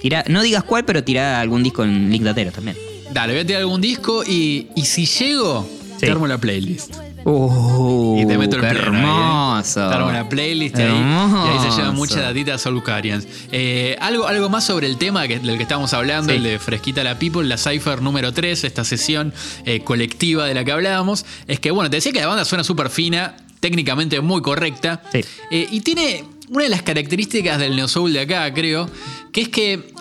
tira, 0.00 0.24
no 0.28 0.42
digas 0.42 0.62
cuál, 0.62 0.84
pero 0.84 1.02
tira 1.02 1.40
algún 1.40 1.62
disco 1.62 1.82
en 1.84 2.10
link 2.10 2.22
datero 2.22 2.52
también. 2.52 2.76
Dale, 3.12 3.32
voy 3.32 3.42
a 3.42 3.46
tirar 3.46 3.62
algún 3.62 3.80
disco 3.80 4.22
y, 4.24 4.68
y 4.76 4.82
si 4.82 5.06
llego, 5.06 5.68
Sí. 5.98 6.06
te 6.06 6.10
armo 6.12 6.26
la 6.28 6.38
playlist. 6.38 6.94
Uh, 7.30 8.20
Y 8.22 8.26
te 8.26 8.38
meto 8.38 8.56
el 8.56 8.62
qué 8.62 8.68
pleno 8.68 8.86
ahí, 8.90 8.94
¿eh? 8.96 8.98
hermoso. 8.98 9.88
Te 9.88 9.94
armo 9.94 10.10
la 10.12 10.28
playlist 10.28 10.76
ahí, 10.76 10.84
Hermoso. 10.86 11.46
y 11.46 11.48
ahí 11.50 11.70
se 11.70 11.76
llevan 11.76 11.94
muchas 11.94 12.16
datitas 12.22 12.60
Soulcarians. 12.62 13.26
Eh, 13.52 13.96
algo, 14.00 14.26
algo 14.26 14.48
más 14.48 14.64
sobre 14.64 14.86
el 14.86 14.96
tema 14.96 15.28
que, 15.28 15.38
del 15.38 15.56
que 15.56 15.62
estamos 15.62 15.92
hablando, 15.92 16.30
Sí. 16.32 16.36
el 16.38 16.42
de 16.42 16.58
Fresquita 16.58 17.04
la 17.04 17.18
People, 17.18 17.46
la 17.46 17.58
Cypher 17.58 18.00
número 18.02 18.32
3, 18.32 18.64
esta 18.64 18.84
sesión 18.84 19.32
eh, 19.66 19.80
colectiva 19.80 20.46
de 20.46 20.54
la 20.54 20.64
que 20.64 20.72
hablábamos. 20.72 21.26
Es 21.46 21.60
que, 21.60 21.70
bueno, 21.70 21.90
te 21.90 21.96
decía 21.96 22.12
que 22.12 22.20
la 22.20 22.26
banda 22.28 22.44
suena 22.44 22.64
súper 22.64 22.88
fina, 22.90 23.36
técnicamente 23.60 24.20
muy 24.20 24.40
correcta. 24.40 25.02
Sí. 25.12 25.20
Eh, 25.50 25.68
y 25.70 25.80
tiene 25.80 26.24
una 26.48 26.64
de 26.64 26.70
las 26.70 26.82
características 26.82 27.58
del 27.58 27.76
Neo 27.76 27.88
Soul 27.88 28.12
de 28.14 28.20
acá, 28.20 28.52
creo, 28.54 28.88
que 29.32 29.42
es 29.42 29.48
que 29.50 29.92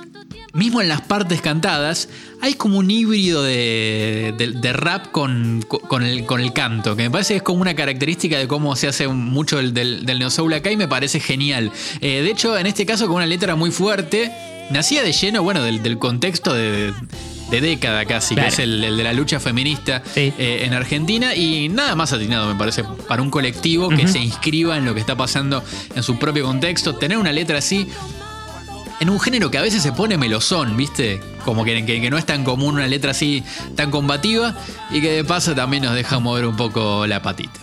mismo 0.58 0.82
en 0.82 0.90
las 0.90 1.02
partes 1.02 1.42
cantadas, 1.42 2.10
hay 2.42 2.56
como 2.56 2.80
un 2.80 2.92
híbrido 2.92 3.44
de, 3.44 4.34
de- 4.38 4.52
de 4.52 4.74
rap 4.74 5.12
con, 5.12 5.62
con 5.68 6.04
el, 6.04 6.26
con 6.26 6.42
el 6.42 6.52
canto, 6.52 6.96
que 6.96 7.04
me 7.04 7.12
parece 7.12 7.34
que 7.36 7.38
es 7.38 7.44
como 7.44 7.62
una 7.62 7.76
característica 7.76 8.38
de 8.38 8.48
cómo 8.48 8.76
se 8.76 8.88
hace 8.88 9.08
mucho 9.08 9.58
del, 9.58 9.74
del, 9.74 10.06
del 10.06 10.20
Neo 10.20 10.30
Soul 10.30 10.54
acá 10.54 10.72
y 10.72 10.78
me 10.78 10.88
parece 10.88 11.20
genial. 11.20 11.72
Eh, 12.02 12.22
de 12.24 12.30
hecho, 12.32 12.58
en 12.58 12.66
este 12.68 12.86
caso, 12.86 13.08
con 13.08 13.18
una 13.18 13.26
letra 13.26 13.56
muy 13.56 13.72
fuerte, 13.72 14.32
nacía 14.70 15.04
de 15.04 15.14
lleno, 15.14 15.44
bueno, 15.44 15.64
del, 15.64 15.82
del 15.82 15.98
contexto 15.98 16.54
de, 16.54 16.92
de 17.52 17.62
década 17.62 18.06
casi, 18.06 18.36
Claro. 18.36 18.50
que 18.50 18.54
es 18.54 18.60
el, 18.60 18.84
el 18.84 18.98
de 18.98 19.04
la 19.04 19.14
lucha 19.14 19.40
feminista 19.40 20.04
Sí. 20.14 20.34
eh, 20.38 20.64
en 20.66 20.74
Argentina 20.74 21.34
y 21.36 21.70
nada 21.70 21.96
más 21.96 22.12
atinado, 22.14 22.52
me 22.52 22.60
parece, 22.60 22.84
para 23.08 23.22
un 23.22 23.30
colectivo 23.30 23.90
que 23.90 24.08
se 24.08 24.20
inscriba 24.20 24.78
en 24.78 24.86
lo 24.86 24.94
que 24.94 25.00
está 25.00 25.16
pasando 25.16 25.64
en 25.96 26.04
su 26.04 26.18
propio 26.20 26.44
contexto, 26.46 26.96
tener 26.96 27.18
una 27.18 27.32
letra 27.32 27.60
así 27.60 27.88
en 29.00 29.10
un 29.10 29.20
género 29.20 29.51
que 29.51 29.58
a 29.58 29.62
veces 29.62 29.84
se 29.84 29.92
pone 29.92 30.18
melosón, 30.18 30.75
¿viste? 30.77 31.22
Como 31.46 31.63
que, 31.63 31.86
que- 31.86 32.01
que 32.01 32.10
no 32.10 32.18
es 32.18 32.25
tan 32.25 32.44
común 32.44 32.75
una 32.75 32.88
letra 32.88 33.12
así 33.12 33.44
tan 33.75 33.92
combativa 33.92 34.56
y 34.92 35.01
que 35.01 35.12
de 35.12 35.24
paso 35.24 35.54
también 35.56 35.84
nos 35.84 35.94
deja 35.96 36.20
mover 36.20 36.46
un 36.46 36.56
poco 36.56 37.06
la 37.08 37.22
patita. 37.22 37.60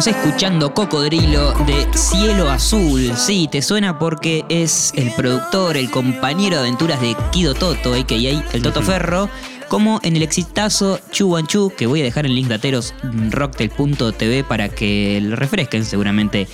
Estamos 0.00 0.24
escuchando 0.24 0.72
Cocodrilo 0.72 1.52
de 1.66 1.86
Cielo 1.94 2.48
Azul. 2.48 3.12
Sí, 3.18 3.50
te 3.52 3.60
suena 3.60 3.98
porque 3.98 4.46
es 4.48 4.94
el 4.96 5.12
productor, 5.12 5.76
el 5.76 5.90
compañero 5.90 6.56
de 6.56 6.62
aventuras 6.62 7.02
de 7.02 7.14
Kido 7.32 7.52
Toto, 7.52 7.92
a.k.a. 7.92 8.16
el 8.16 8.62
Toto 8.62 8.80
Ferro, 8.80 9.28
como 9.68 10.00
en 10.02 10.16
el 10.16 10.22
exitazo 10.22 10.98
Chu 11.10 11.28
Wan 11.28 11.46
Chu, 11.46 11.70
que 11.76 11.84
voy 11.84 12.00
a 12.00 12.04
dejar 12.04 12.24
en 12.24 12.34
link 12.34 12.48
dateros 12.48 12.94
rocktel.tv 13.28 14.42
para 14.44 14.70
que 14.70 15.20
lo 15.22 15.36
refresquen 15.36 15.84
seguramente. 15.84 16.48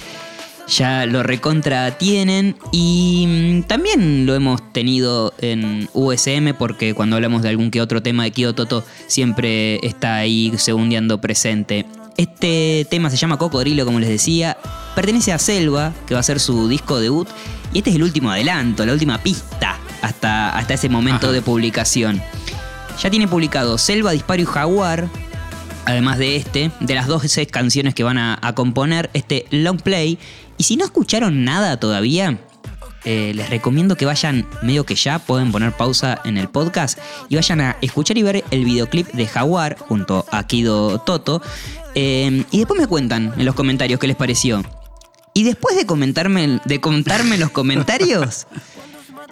Ya 0.67 1.07
lo 1.07 1.23
recontra 1.23 1.97
tienen 1.97 2.57
y 2.73 3.27
mm, 3.29 3.69
también 3.69 4.27
lo 4.27 4.35
hemos 4.35 4.73
tenido 4.73 5.33
en 5.39 5.89
USM 5.93 6.55
porque 6.59 6.95
cuando 6.95 7.15
hablamos 7.15 7.43
de 7.43 7.51
algún 7.51 7.71
que 7.71 7.81
otro 7.81 8.03
tema 8.03 8.25
de 8.25 8.33
Kido 8.33 8.57
Toto 8.57 8.85
siempre 9.07 9.87
está 9.87 10.17
ahí 10.17 10.53
segundeando 10.57 11.21
presente. 11.21 11.87
Este 12.17 12.87
tema 12.91 13.11
se 13.11 13.17
llama 13.17 13.37
Cocodrilo, 13.37 13.85
como 13.85 14.01
les 14.01 14.09
decía. 14.09 14.57
Pertenece 14.95 15.33
a 15.33 15.39
Selva, 15.39 15.93
que 16.07 16.15
va 16.15 16.21
a 16.21 16.23
ser 16.23 16.41
su 16.41 16.69
disco 16.69 16.99
debut. 16.99 17.29
Y 17.73 17.79
este 17.79 17.91
es 17.91 17.97
el 17.97 18.03
último 18.03 18.31
adelanto, 18.31 18.87
la 18.87 18.93
última 18.93 19.19
pista 19.19 19.79
hasta, 20.01 20.57
hasta 20.57 20.75
ese 20.75 20.89
momento 20.89 21.27
Ajá. 21.27 21.33
de 21.33 21.43
publicación. 21.43 22.23
Ya 23.03 23.11
tiene 23.11 23.29
publicado 23.29 23.77
Selva, 23.77 24.13
Disparo 24.13 24.43
y 24.43 24.47
Jaguar. 24.47 25.09
Además 25.85 26.19
de 26.19 26.37
este, 26.37 26.71
de 26.81 26.95
las 26.95 27.07
12 27.07 27.47
canciones 27.47 27.95
que 27.95 28.03
van 28.03 28.19
a, 28.19 28.39
a 28.41 28.55
componer 28.55 29.11
este 29.13 29.47
long 29.51 29.81
play. 29.81 30.19
Y 30.59 30.65
si 30.65 30.77
no 30.77 30.85
escucharon 30.85 31.45
nada 31.45 31.79
todavía, 31.79 32.39
eh, 33.09 33.33
les 33.37 33.49
recomiendo 33.51 33.95
que 33.97 34.05
vayan 34.05 34.45
medio 34.63 34.85
que 34.85 34.97
ya, 34.97 35.21
pueden 35.21 35.53
poner 35.53 35.71
pausa 35.71 36.21
en 36.25 36.37
el 36.37 36.49
podcast 36.49 36.99
y 37.29 37.37
vayan 37.37 37.61
a 37.61 37.77
escuchar 37.81 38.19
y 38.19 38.25
ver 38.25 38.43
el 38.51 38.65
videoclip 38.65 39.07
de 39.13 39.29
Jaguar 39.29 39.77
junto 39.79 40.27
a 40.33 40.45
Kido 40.49 40.99
Toto. 40.99 41.41
Eh, 41.97 42.45
y 42.51 42.59
después 42.59 42.79
me 42.79 42.87
cuentan 42.87 43.33
en 43.39 43.45
los 43.47 43.55
comentarios 43.55 43.99
qué 43.99 44.07
les 44.07 44.17
pareció. 44.17 44.63
Y 45.33 45.45
después 45.45 45.77
de 45.77 45.87
comentarme, 45.87 46.61
de 46.65 46.81
contarme 46.81 47.39
los 47.39 47.51
comentarios, 47.51 48.47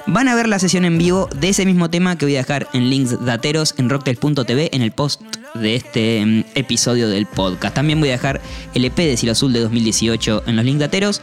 van 0.07 0.29
a 0.29 0.35
ver 0.35 0.49
la 0.49 0.59
sesión 0.59 0.87
en 0.87 0.97
vivo 0.97 1.29
de 1.35 1.51
ese 1.51 1.67
mismo 1.67 1.91
tema 1.91 2.17
que 2.17 2.25
voy 2.25 2.37
a 2.37 2.39
dejar 2.39 2.69
en 2.73 2.89
links 2.89 3.23
dateros 3.25 3.75
en 3.77 3.91
rocktel.tv 3.91 4.71
en 4.73 4.81
el 4.81 4.93
post 4.93 5.21
de 5.55 5.77
este 5.77 6.25
mm, 6.25 6.45
episodio 6.55 7.09
del 7.09 7.27
podcast. 7.27 7.75
También 7.75 8.01
voy 8.01 8.09
a 8.09 8.13
dejar 8.13 8.41
el 8.75 8.87
EP 8.87 8.97
de 8.97 9.17
Cielo 9.19 9.33
Azul 9.33 9.53
de 9.53 9.61
2018 9.61 10.45
en 10.47 10.57
los 10.57 10.65
links 10.65 10.81
dateros. 10.81 11.21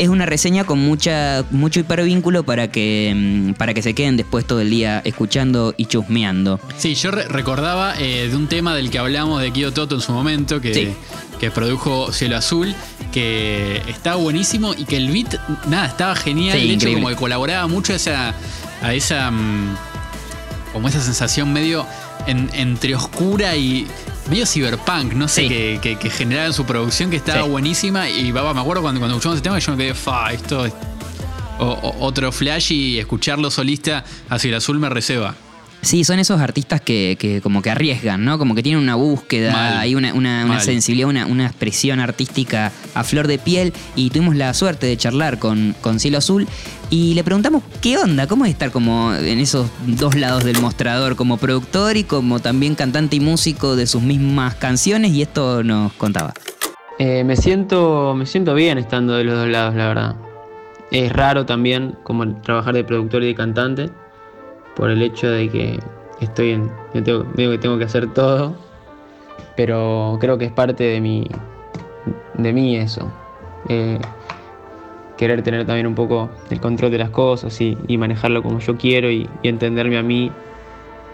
Es 0.00 0.08
una 0.08 0.24
reseña 0.24 0.64
con 0.64 0.78
mucha, 0.78 1.44
mucho 1.50 1.78
hipervínculo 1.80 2.42
para 2.42 2.68
que, 2.72 3.12
mm, 3.14 3.52
para 3.58 3.74
que 3.74 3.82
se 3.82 3.92
queden 3.94 4.16
después 4.16 4.46
todo 4.46 4.62
el 4.62 4.70
día 4.70 5.02
escuchando 5.04 5.74
y 5.76 5.84
chusmeando. 5.84 6.58
Sí, 6.78 6.94
yo 6.94 7.10
re- 7.10 7.28
recordaba 7.28 7.92
eh, 7.98 8.28
de 8.30 8.34
un 8.34 8.46
tema 8.46 8.74
del 8.74 8.88
que 8.88 8.98
hablamos 8.98 9.42
de 9.42 9.50
Kido 9.52 9.72
Toto 9.72 9.96
en 9.96 10.00
su 10.00 10.12
momento, 10.12 10.58
que, 10.58 10.72
Sí. 10.72 10.88
que 11.38 11.50
produjo 11.50 12.12
Cielo 12.14 12.38
Azul, 12.38 12.74
que 13.12 13.82
estaba 13.88 14.16
buenísimo 14.16 14.72
y 14.74 14.86
que 14.86 14.96
el 14.96 15.10
beat, 15.10 15.36
nada, 15.68 15.86
estaba 15.88 16.16
genial. 16.16 16.54
Sí, 16.58 16.60
de 16.60 16.64
hecho, 16.68 16.74
increíble. 16.76 17.02
como 17.02 17.08
que 17.14 17.16
colaboraba 17.20 17.66
mucho 17.66 17.92
a 17.92 17.96
esa, 17.96 18.34
a 18.80 18.94
esa, 18.94 19.30
mm, 19.30 19.76
como 20.72 20.88
esa 20.88 21.02
sensación 21.02 21.52
medio 21.52 21.84
en- 22.26 22.48
entre 22.54 22.94
oscura 22.94 23.54
y 23.54 23.86
medio 24.30 24.46
cyberpunk, 24.46 25.12
no 25.14 25.28
sé, 25.28 25.42
Sí. 25.42 25.48
que, 25.48 25.78
que, 25.82 25.96
que 25.98 26.08
generaba 26.10 26.46
en 26.46 26.52
su 26.52 26.64
producción, 26.64 27.10
que 27.10 27.16
estaba 27.16 27.42
Sí. 27.44 27.48
buenísima. 27.50 28.08
Y 28.08 28.32
baba, 28.32 28.54
me 28.54 28.60
acuerdo 28.60 28.82
cuando, 28.82 29.00
cuando 29.00 29.16
escuchamos 29.16 29.36
ese 29.36 29.42
tema, 29.42 29.58
yo 29.58 29.72
me 29.72 29.78
quedé, 29.84 29.94
fa, 29.94 30.32
esto 30.32 30.64
es 30.64 30.72
o- 31.58 31.64
o- 31.66 32.06
otro 32.06 32.32
flash 32.32 32.72
y 32.72 32.98
escucharlo 32.98 33.50
solista 33.50 34.02
hacia 34.30 34.48
el 34.48 34.54
azul 34.54 34.78
me 34.78 34.88
receba. 34.88 35.34
Sí, 35.82 36.04
son 36.04 36.18
esos 36.18 36.40
artistas 36.40 36.80
que, 36.82 37.16
que 37.18 37.40
como 37.40 37.62
que 37.62 37.70
arriesgan, 37.70 38.22
¿no? 38.24 38.38
Como 38.38 38.54
que 38.54 38.62
tienen 38.62 38.82
una 38.82 38.96
búsqueda, 38.96 39.52
Mal. 39.52 39.78
hay 39.78 39.94
una, 39.94 40.12
una- 40.12 40.60
sensibilidad, 40.60 41.08
una, 41.08 41.24
una 41.26 41.46
expresión 41.46 42.00
artística 42.00 42.70
a 42.94 43.02
flor 43.02 43.26
de 43.26 43.38
piel. 43.38 43.72
Y 43.96 44.10
tuvimos 44.10 44.36
la 44.36 44.52
suerte 44.52 44.86
de 44.86 44.96
charlar 44.98 45.38
con, 45.38 45.74
con 45.80 45.98
Cielo 45.98 46.18
Azul 46.18 46.46
y 46.90 47.14
le 47.14 47.24
preguntamos 47.24 47.62
qué 47.80 47.96
onda, 47.96 48.26
cómo 48.26 48.44
es 48.44 48.50
estar 48.50 48.70
como 48.72 49.14
en 49.14 49.38
esos 49.38 49.68
dos 49.86 50.16
lados 50.16 50.44
del 50.44 50.60
mostrador, 50.60 51.16
como 51.16 51.38
productor 51.38 51.96
y 51.96 52.04
como 52.04 52.40
también 52.40 52.74
cantante 52.74 53.16
y 53.16 53.20
músico 53.20 53.74
de 53.74 53.86
sus 53.86 54.02
mismas 54.02 54.56
canciones. 54.56 55.12
Y 55.12 55.22
esto 55.22 55.62
nos 55.62 55.92
contaba. 55.94 56.34
Eh, 56.98 57.24
me 57.24 57.36
siento 57.36 58.14
me 58.14 58.26
siento 58.26 58.54
bien 58.54 58.76
estando 58.76 59.14
de 59.14 59.24
los 59.24 59.34
dos 59.38 59.48
lados, 59.48 59.74
la 59.74 59.88
verdad. 59.88 60.16
Es 60.90 61.10
raro 61.12 61.46
también 61.46 61.94
como 62.02 62.42
trabajar 62.42 62.74
de 62.74 62.84
productor 62.84 63.22
y 63.22 63.28
de 63.28 63.34
cantante 63.34 63.90
por 64.80 64.90
el 64.90 65.02
hecho 65.02 65.30
de 65.30 65.50
que 65.50 65.78
estoy 66.22 66.52
en 66.52 66.70
yo 66.94 67.02
tengo, 67.04 67.24
medio 67.36 67.50
que 67.50 67.58
tengo 67.58 67.76
que 67.76 67.84
hacer 67.84 68.14
todo, 68.14 68.56
pero 69.54 70.16
creo 70.22 70.38
que 70.38 70.46
es 70.46 70.52
parte 70.52 70.84
de 70.84 71.02
mi 71.02 71.28
de 72.32 72.52
mí 72.54 72.76
eso. 72.76 73.12
Eh, 73.68 73.98
querer 75.18 75.42
tener 75.42 75.66
también 75.66 75.86
un 75.86 75.94
poco 75.94 76.30
el 76.48 76.62
control 76.62 76.90
de 76.90 76.96
las 76.96 77.10
cosas 77.10 77.60
y, 77.60 77.76
manejarlo 77.98 78.42
como 78.42 78.58
yo 78.58 78.78
quiero 78.78 79.10
y, 79.10 79.28
entenderme 79.42 79.98
a 79.98 80.02
mí, 80.02 80.32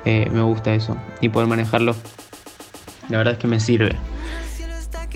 eh, 0.05 0.31
me 0.33 0.43
gusta 0.43 0.73
eso. 0.73 0.97
Y 1.21 1.29
poder 1.29 1.49
manejarlo, 1.49 1.97
la 3.09 3.19
verdad 3.19 3.33
es 3.33 3.41
que 3.41 3.49
me 3.49 3.59
sirve 3.59 3.97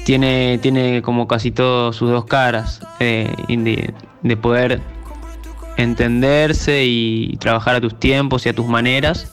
tiene, 0.05 0.59
tiene 0.59 1.03
como 1.03 1.29
casi 1.29 1.53
todo 1.53 1.93
sus 1.93 2.11
dos 2.11 2.25
caras, 2.25 2.81
eh, 2.99 3.33
de 4.23 4.37
poder 4.37 4.81
entenderse 5.83 6.85
y 6.85 7.37
trabajar 7.39 7.77
a 7.77 7.81
tus 7.81 7.99
tiempos 7.99 8.47
y 8.47 8.49
a 8.49 8.53
tus 8.53 8.67
maneras. 8.67 9.33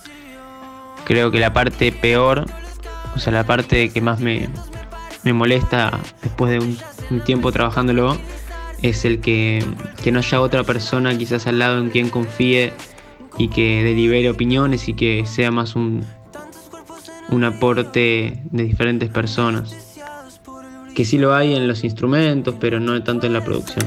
Creo 1.05 1.31
que 1.31 1.39
la 1.39 1.53
parte 1.53 1.91
peor, 1.91 2.45
o 3.15 3.19
sea, 3.19 3.33
la 3.33 3.45
parte 3.45 3.89
que 3.89 4.01
más 4.01 4.19
me, 4.19 4.49
me 5.23 5.33
molesta 5.33 5.99
después 6.21 6.51
de 6.51 6.59
un, 6.59 6.77
tiempo 7.23 7.51
trabajándolo, 7.51 8.17
es 8.81 9.05
el 9.05 9.21
que, 9.21 9.63
que 10.03 10.11
no 10.11 10.19
haya 10.19 10.41
otra 10.41 10.63
persona 10.63 11.17
quizás 11.17 11.47
al 11.47 11.59
lado 11.59 11.79
en 11.79 11.89
quien 11.89 12.09
confíe 12.09 12.73
y 13.37 13.47
que 13.47 13.83
delibere 13.83 14.29
opiniones 14.29 14.89
y 14.89 14.93
que 14.93 15.25
sea 15.25 15.51
más 15.51 15.75
un, 15.75 16.05
un 17.29 17.43
aporte 17.43 18.43
de 18.43 18.63
diferentes 18.63 19.09
personas 19.09 19.87
que 20.97 21.05
sí 21.05 21.19
lo 21.19 21.35
hay 21.35 21.53
en 21.53 21.67
los 21.67 21.83
instrumentos, 21.83 22.55
pero 22.59 22.79
no 22.79 23.03
tanto 23.03 23.27
en 23.27 23.33
la 23.33 23.45
producción. 23.45 23.85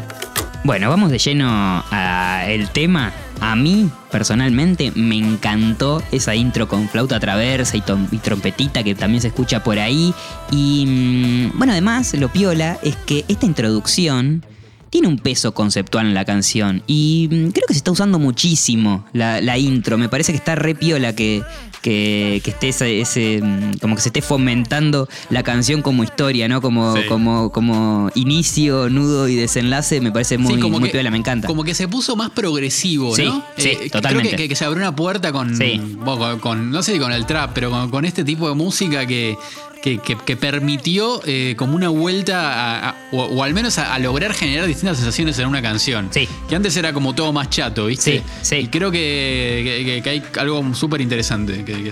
Bueno, 0.62 0.90
vamos 0.90 1.10
de 1.10 1.18
lleno 1.18 1.82
al 1.90 2.70
tema. 2.70 3.12
A 3.40 3.56
mí, 3.56 3.90
personalmente, 4.10 4.92
me 4.94 5.16
encantó 5.16 6.02
esa 6.12 6.34
intro 6.34 6.68
con 6.68 6.86
flauta 6.88 7.18
traversa 7.18 7.78
y, 7.78 7.82
y 8.10 8.18
trompetita 8.18 8.82
que 8.82 8.94
también 8.94 9.22
se 9.22 9.28
escucha 9.28 9.64
por 9.64 9.78
ahí. 9.78 10.12
Y 10.50 10.84
mm, 10.86 11.58
bueno, 11.58 11.72
además, 11.72 12.12
lo 12.14 12.28
piola 12.28 12.78
es 12.82 12.96
que 12.96 13.24
esta 13.28 13.46
introducción 13.46 14.44
tiene 14.90 15.06
un 15.08 15.18
peso 15.18 15.54
conceptual 15.54 16.06
en 16.06 16.14
la 16.14 16.24
canción. 16.24 16.82
Y 16.86 17.28
mm, 17.30 17.50
creo 17.50 17.66
que 17.68 17.74
se 17.74 17.78
está 17.78 17.92
usando 17.92 18.18
muchísimo 18.18 19.04
la, 19.12 19.40
la 19.40 19.56
intro. 19.56 19.96
Me 19.98 20.08
parece 20.08 20.32
que 20.32 20.38
está 20.38 20.56
re 20.56 20.74
piola 20.74 21.14
que, 21.14 21.42
que, 21.80 22.40
que 22.44 22.50
esté 22.50 22.68
ese, 22.70 23.00
ese, 23.00 23.40
mm, 23.42 23.78
como 23.80 23.94
que 23.94 24.02
se 24.02 24.08
esté 24.08 24.20
fomentando 24.20 25.08
la 25.30 25.42
canción 25.44 25.80
como 25.82 26.02
historia, 26.02 26.48
¿no? 26.48 26.60
Como, 26.60 26.96
Sí. 26.96 27.02
como, 27.08 27.52
como 27.52 28.10
inicio, 28.16 28.90
nudo 28.90 29.28
y 29.28 29.36
desenlace. 29.36 30.00
Me 30.00 30.10
parece 30.10 30.38
muy, 30.38 30.54
Sí, 30.54 30.60
como 30.60 30.80
muy 30.80 30.88
que- 30.88 30.94
piola, 30.94 31.10
me 31.12 31.18
encanta. 31.18 31.46
Como 31.46 31.62
que 31.62 31.74
se 31.74 31.86
puso 31.86 32.16
más 32.16 32.30
progresivo, 32.30 33.14
Sí, 33.14 33.24
¿no? 33.24 33.44
sí, 33.56 33.70
creo 33.76 33.90
totalmente. 33.90 34.34
que, 34.36 34.48
que- 34.48 34.56
se 34.56 34.64
abrió 34.64 34.82
una 34.82 34.96
puerta 34.96 35.30
con, 35.32 35.56
con, 36.04 36.38
con- 36.40 36.70
no 36.70 36.82
sé 36.82 36.94
si 36.94 36.98
con 36.98 37.12
el 37.12 37.26
trap, 37.26 37.52
pero 37.54 37.70
con, 37.70 37.90
con 37.90 38.04
este 38.04 38.24
tipo 38.24 38.48
de 38.48 38.54
música 38.56 39.06
que, 39.06 39.36
que, 39.82 39.98
que- 39.98 40.16
que 40.16 40.36
permitió 40.36 41.20
eh, 41.24 41.54
como 41.56 41.74
una 41.74 41.88
vuelta 41.88 42.52
a- 42.52 42.88
a- 42.90 42.94
o, 43.12 43.22
o 43.24 43.42
al 43.42 43.54
menos 43.54 43.78
a, 43.78 43.94
a 43.94 43.98
lograr 43.98 44.32
generar 44.34 44.66
distintas 44.66 44.98
sensaciones 44.98 45.38
en 45.38 45.46
una 45.48 45.62
canción. 45.62 46.08
Sí. 46.10 46.28
Que 46.48 46.56
antes 46.56 46.76
era 46.76 46.92
como 46.92 47.14
todo 47.14 47.32
más 47.32 47.48
chato, 47.50 47.86
¿viste? 47.86 48.18
Sí, 48.18 48.24
sí. 48.42 48.56
Y 48.56 48.66
creo 48.68 48.90
que, 48.90 50.00
que- 50.04 50.10
hay 50.10 50.22
algo 50.38 50.74
súper 50.74 51.00
interesante 51.00 51.64
que, 51.64 51.74
ahí. 51.74 51.90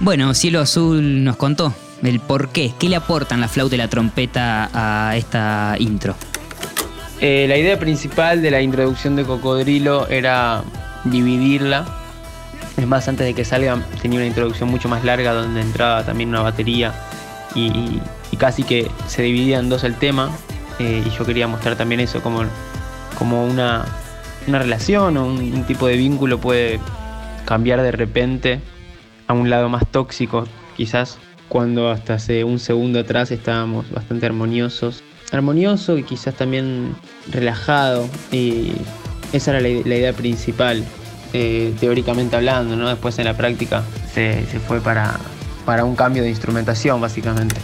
Bueno, 0.00 0.32
Cielo 0.34 0.60
Azul 0.60 1.24
nos 1.24 1.36
contó 1.36 1.74
el 2.02 2.20
por 2.20 2.50
qué. 2.50 2.72
¿Qué 2.78 2.88
le 2.88 2.96
aportan 2.96 3.40
la 3.40 3.48
flauta 3.48 3.74
y 3.74 3.78
la 3.78 3.88
trompeta 3.88 4.70
a 4.72 5.16
esta 5.16 5.74
intro? 5.80 6.14
Eh, 7.20 7.46
la 7.48 7.56
idea 7.56 7.76
principal 7.80 8.42
de 8.42 8.50
la 8.52 8.62
introducción 8.62 9.16
de 9.16 9.24
Cocodrilo 9.24 10.06
era 10.08 10.62
dividirla. 11.04 11.84
Es 12.76 12.86
más, 12.86 13.08
antes 13.08 13.26
de 13.26 13.34
que 13.34 13.44
salga 13.44 13.76
tenía 14.00 14.18
una 14.20 14.26
introducción 14.26 14.68
mucho 14.68 14.88
más 14.88 15.02
larga 15.04 15.32
donde 15.32 15.60
entraba 15.60 16.04
también 16.04 16.28
una 16.28 16.42
batería 16.42 16.94
y, 17.54 18.00
casi 18.38 18.62
que 18.62 18.88
se 19.06 19.22
dividía 19.22 19.58
en 19.58 19.68
dos 19.68 19.84
el 19.84 19.94
tema. 19.96 20.30
eh, 20.78 21.02
y 21.04 21.10
yo 21.10 21.24
quería 21.24 21.48
mostrar 21.48 21.76
también 21.76 22.00
eso, 22.00 22.22
como, 22.22 22.44
como 23.18 23.44
una, 23.44 23.84
una 24.46 24.58
relación 24.58 25.16
o 25.16 25.26
un, 25.26 25.64
tipo 25.64 25.86
de 25.86 25.96
vínculo 25.96 26.38
puede 26.38 26.80
cambiar 27.44 27.82
de 27.82 27.92
repente 27.92 28.60
a 29.26 29.32
un 29.32 29.50
lado 29.50 29.68
más 29.68 29.86
tóxico, 29.90 30.46
quizás 30.76 31.18
cuando 31.48 31.90
hasta 31.90 32.14
hace 32.14 32.44
un 32.44 32.58
segundo 32.58 33.00
atrás 33.00 33.30
estábamos 33.30 33.90
bastante 33.90 34.26
armoniosos. 34.26 35.02
Armonioso 35.32 35.98
y 35.98 36.02
quizás 36.04 36.34
también 36.34 36.94
relajado. 37.30 38.08
Y 38.32 38.72
esa 39.32 39.50
era 39.52 39.60
la 39.60 39.68
idea 39.68 40.12
principal, 40.12 40.84
eh, 41.32 41.74
teóricamente 41.80 42.36
hablando, 42.36 42.76
¿no? 42.76 42.88
Después 42.88 43.18
en 43.18 43.26
la 43.26 43.36
práctica 43.36 43.82
se, 44.14 44.46
se 44.46 44.58
fue 44.60 44.80
para, 44.80 45.18
para 45.68 45.84
un 45.84 45.94
cambio 45.94 46.22
de 46.22 46.30
instrumentación, 46.30 46.98
básicamente. 46.98 47.54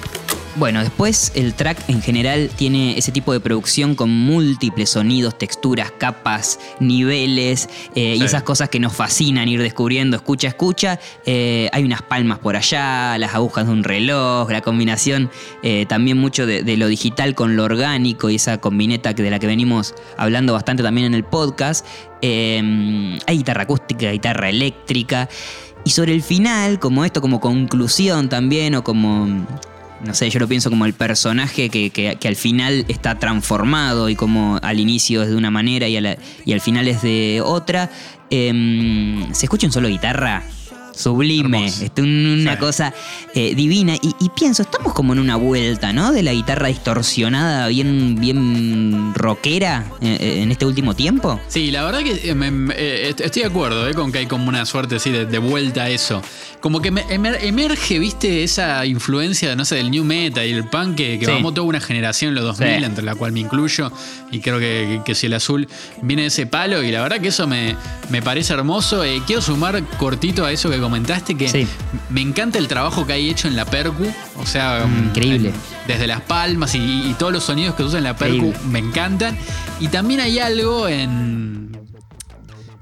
Bueno, 0.56 0.80
después 0.80 1.32
el 1.34 1.54
track 1.54 1.88
en 1.88 2.02
general 2.02 2.50
tiene 2.54 2.98
ese 2.98 3.10
tipo 3.12 3.32
de 3.32 3.40
producción 3.40 3.94
con 3.94 4.10
múltiples 4.10 4.90
sonidos, 4.90 5.38
texturas, 5.38 5.90
capas, 5.90 6.60
niveles 6.80 7.66
eh, 7.94 8.16
y 8.18 8.22
esas 8.22 8.42
cosas 8.42 8.68
que 8.68 8.78
nos 8.78 8.92
fascinan 8.92 9.48
ir 9.48 9.62
descubriendo, 9.62 10.16
escucha, 10.18 10.48
escucha. 10.48 11.00
Eh, 11.24 11.70
hay 11.72 11.82
unas 11.82 12.02
palmas 12.02 12.40
por 12.40 12.56
allá, 12.56 13.16
las 13.16 13.34
agujas 13.34 13.66
de 13.66 13.72
un 13.72 13.84
reloj, 13.84 14.50
la 14.50 14.60
combinación 14.60 15.30
eh, 15.62 15.86
también 15.88 16.18
mucho 16.18 16.44
de, 16.44 16.62
de 16.62 16.76
lo 16.76 16.88
digital 16.88 17.34
con 17.34 17.56
lo 17.56 17.64
orgánico 17.64 18.28
y 18.28 18.34
esa 18.34 18.58
combineta 18.58 19.14
que- 19.14 19.22
de 19.22 19.30
la 19.30 19.38
que 19.38 19.46
venimos 19.46 19.94
hablando 20.18 20.52
bastante 20.52 20.82
también 20.82 21.06
en 21.06 21.14
el 21.14 21.24
podcast. 21.24 21.86
Eh, 22.20 23.18
hay 23.26 23.36
guitarra 23.38 23.62
acústica, 23.62 24.10
guitarra 24.12 24.50
eléctrica. 24.50 25.28
Y 25.84 25.90
sobre 25.90 26.12
el 26.14 26.22
final, 26.22 26.78
como 26.78 27.04
esto, 27.04 27.20
como 27.20 27.40
conclusión 27.40 28.28
también, 28.28 28.74
o 28.74 28.82
como 28.84 29.26
no 30.04 30.12
sé, 30.12 30.28
yo 30.28 30.38
lo 30.38 30.46
pienso 30.48 30.68
como 30.68 30.84
el 30.84 30.92
personaje 30.92 31.70
que, 31.70 31.88
que- 31.90 32.16
que 32.20 32.28
al 32.28 32.36
final 32.36 32.84
está 32.88 33.18
transformado 33.18 34.10
y 34.10 34.16
como 34.16 34.58
al 34.62 34.78
inicio 34.78 35.22
es 35.22 35.30
de 35.30 35.36
una 35.36 35.50
manera 35.50 35.88
y, 35.88 35.96
y 36.44 36.52
al 36.52 36.60
final 36.60 36.88
es 36.88 37.00
de 37.00 37.40
otra. 37.42 37.90
Em, 38.30 39.32
se 39.32 39.46
escucha 39.46 39.66
un 39.66 39.72
solo 39.72 39.88
guitarra 39.88 40.42
sublime, 40.96 41.66
este, 41.66 42.02
un- 42.02 42.38
una 42.42 42.52
Sí. 42.54 42.58
cosa 42.58 42.94
eh, 43.34 43.54
divina. 43.54 43.94
Y, 43.96 44.14
y 44.20 44.28
pienso, 44.30 44.62
estamos 44.62 44.92
como 44.92 45.12
en 45.12 45.18
una 45.18 45.36
vuelta, 45.36 45.92
¿no? 45.92 46.12
De 46.12 46.22
la 46.22 46.32
guitarra 46.32 46.68
distorsionada, 46.68 47.68
bien, 47.68 48.16
bien 48.20 49.12
rockera 49.14 49.86
eh, 50.00 50.16
eh, 50.20 50.42
en 50.42 50.52
este 50.52 50.66
último 50.66 50.94
tiempo. 50.94 51.40
Sí, 51.48 51.70
la 51.70 51.84
verdad 51.84 52.00
que 52.02 52.30
eh, 52.30 52.34
me- 52.34 52.74
estoy 53.08 53.42
de 53.42 53.48
acuerdo 53.48 53.92
con 53.94 54.12
que 54.12 54.18
hay 54.18 54.26
como 54.26 54.48
una 54.48 54.64
suerte 54.66 54.96
así 54.96 55.10
de, 55.10 55.26
de 55.26 55.38
vuelta 55.38 55.84
a 55.84 55.88
eso. 55.90 56.22
Como 56.60 56.80
que 56.80 56.90
me- 56.90 57.04
emer- 57.08 57.38
emerge, 57.42 57.98
viste, 57.98 58.42
esa 58.42 58.86
influencia, 58.86 59.54
no 59.54 59.64
sé, 59.64 59.74
del 59.76 59.90
new 59.90 60.04
metal 60.04 60.46
y 60.46 60.52
el 60.52 60.64
punk 60.68 60.94
que, 60.96 61.18
que 61.18 61.26
Sí. 61.26 61.32
mamó 61.32 61.52
toda 61.52 61.66
una 61.66 61.80
generación 61.80 62.30
en 62.30 62.34
los 62.36 62.44
2000, 62.44 62.78
Sí. 62.78 62.84
entre 62.84 63.04
la 63.04 63.14
cual 63.14 63.32
me 63.32 63.40
incluyo. 63.40 63.92
Y 64.30 64.40
creo 64.40 64.58
que, 64.58 65.00
que, 65.04 65.14
si 65.14 65.26
el 65.26 65.34
azul 65.34 65.68
viene 66.02 66.22
de 66.22 66.28
ese 66.28 66.46
palo. 66.46 66.82
Y 66.82 66.90
la 66.90 67.02
verdad 67.02 67.20
que 67.20 67.28
eso 67.28 67.46
me, 67.46 67.76
me 68.08 68.22
parece 68.22 68.52
hermoso. 68.54 69.02
Quiero 69.26 69.42
sumar 69.42 69.82
cortito 69.98 70.44
a 70.46 70.52
eso 70.52 70.70
que 70.70 70.78
comentaste, 70.84 71.34
que 71.34 71.48
Sí. 71.48 71.66
me 72.10 72.20
encanta 72.20 72.58
el 72.58 72.68
trabajo 72.68 73.06
que 73.06 73.14
hay 73.14 73.28
hecho 73.30 73.48
en 73.48 73.56
la 73.56 73.64
percu. 73.64 74.06
O 74.38 74.46
sea, 74.46 74.84
Mm, 74.86 75.04
increíble. 75.08 75.48
en- 75.48 75.54
desde 75.88 76.06
las 76.06 76.20
palmas 76.20 76.74
y, 76.74 76.78
y 76.78 77.14
todos 77.18 77.32
los 77.32 77.42
sonidos 77.44 77.74
que 77.74 77.82
usan 77.82 77.98
en 77.98 78.04
la 78.04 78.16
percu 78.16 78.36
Increíble. 78.46 78.58
me 78.68 78.78
encantan. 78.78 79.36
Y 79.80 79.88
también 79.88 80.20
hay 80.20 80.38
algo 80.38 80.86
en, 80.88 81.76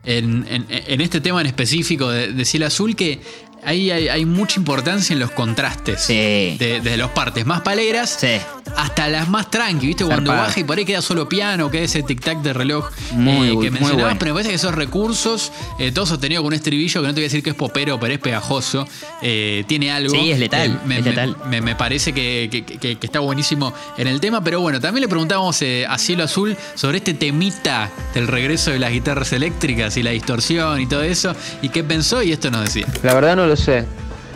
en, 0.05 0.47
en- 0.49 0.67
en 0.69 1.01
este 1.01 1.21
tema 1.21 1.41
en 1.41 1.47
específico 1.47 2.11
de, 2.11 2.33
de 2.33 2.45
Cielo 2.45 2.67
Azul 2.67 2.97
que 2.97 3.21
ahí 3.65 3.91
hay, 3.91 4.09
hay 4.09 4.25
mucha 4.25 4.59
importancia 4.59 5.15
en 5.15 5.21
los 5.21 5.31
contrastes. 5.31 6.03
Sí. 6.03 6.15
De- 6.59 6.81
desde 6.83 6.97
los 6.97 7.11
partes 7.13 7.47
más 7.47 7.61
paleras 7.63 8.19
Sí. 8.21 8.39
Hasta 8.77 9.09
las 9.09 9.29
más 9.29 9.51
tranqui, 9.51 9.87
¿viste? 9.89 10.05
Cuando 10.05 10.33
baja 10.33 10.59
y 10.61 10.65
por 10.65 10.79
ahí 10.79 10.85
queda 10.85 11.03
solo 11.03 11.29
piano, 11.29 11.71
queda 11.71 11.83
ese 11.83 12.03
tic-tac 12.05 12.41
de 12.43 12.53
reloj 12.53 12.89
eh, 13.11 13.15
Muy 13.15 13.49
bu- 13.51 13.61
que 13.63 13.71
muy 13.71 13.71
mencionabas, 13.71 14.03
bueno. 14.03 14.17
pero 14.19 14.31
me 14.31 14.35
parece 14.35 14.51
que 14.51 14.57
esos 14.57 14.75
recursos, 14.75 15.53
eh, 15.79 15.93
todo 15.93 16.07
sostenido 16.07 16.43
con 16.43 16.49
un 16.49 16.55
estribillo 16.55 17.01
que 17.03 17.07
no 17.09 17.15
te 17.15 17.21
voy 17.21 17.25
a 17.25 17.27
decir 17.29 17.43
que 17.43 17.51
es 17.51 17.57
popero, 17.57 17.99
pero 18.01 18.15
es 18.15 18.21
pegajoso, 18.21 18.87
eh, 19.21 19.65
tiene 19.67 19.91
algo. 19.93 20.15
Sí, 20.15 20.31
es 20.33 20.39
letal, 20.39 20.81
me, 20.87 20.99
es 20.99 21.05
me- 21.05 21.11
letal. 21.11 21.37
me- 21.49 21.61
me 21.61 21.77
parece 21.77 22.13
que, 22.13 22.49
que- 22.51 22.65
que- 22.65 22.97
que 22.97 23.07
está 23.07 23.21
buenísimo 23.21 23.73
en 23.99 24.07
el 24.09 24.21
tema, 24.21 24.43
pero 24.43 24.61
bueno, 24.61 24.81
también 24.81 25.03
le 25.03 25.09
preguntamos 25.09 25.61
eh, 25.63 25.85
a 25.89 25.99
Cielo 25.99 26.25
Azul 26.25 26.57
sobre 26.75 26.99
este 26.99 27.15
temita 27.15 27.91
del 28.15 28.27
regreso 28.29 28.71
de 28.71 28.79
las 28.79 28.93
guitarras 28.93 29.33
eléctricas 29.33 29.97
y 29.97 30.03
la 30.03 30.11
distorsión 30.13 30.81
y 30.81 30.87
todo 30.87 31.03
eso, 31.03 31.35
y 31.63 31.69
qué 31.69 31.85
pensó, 31.85 32.23
y 32.23 32.33
esto 32.33 32.51
nos 32.51 32.65
decía. 32.65 32.87
La 33.03 33.15
verdad 33.15 33.37
no 33.37 33.47
lo 33.47 33.57
sé, 33.57 33.85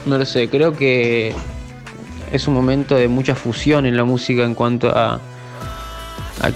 no 0.04 0.18
lo 0.18 0.26
sé. 0.26 0.48
Creo 0.48 0.76
que 0.76 1.34
es 2.32 2.48
un 2.48 2.54
momento 2.54 2.94
de 2.94 3.08
mucha 3.08 3.34
fusión 3.34 3.86
en 3.86 3.96
la 3.96 4.04
música 4.04 4.44
en 4.44 4.54
cuanto 4.54 4.90
a, 4.90 5.20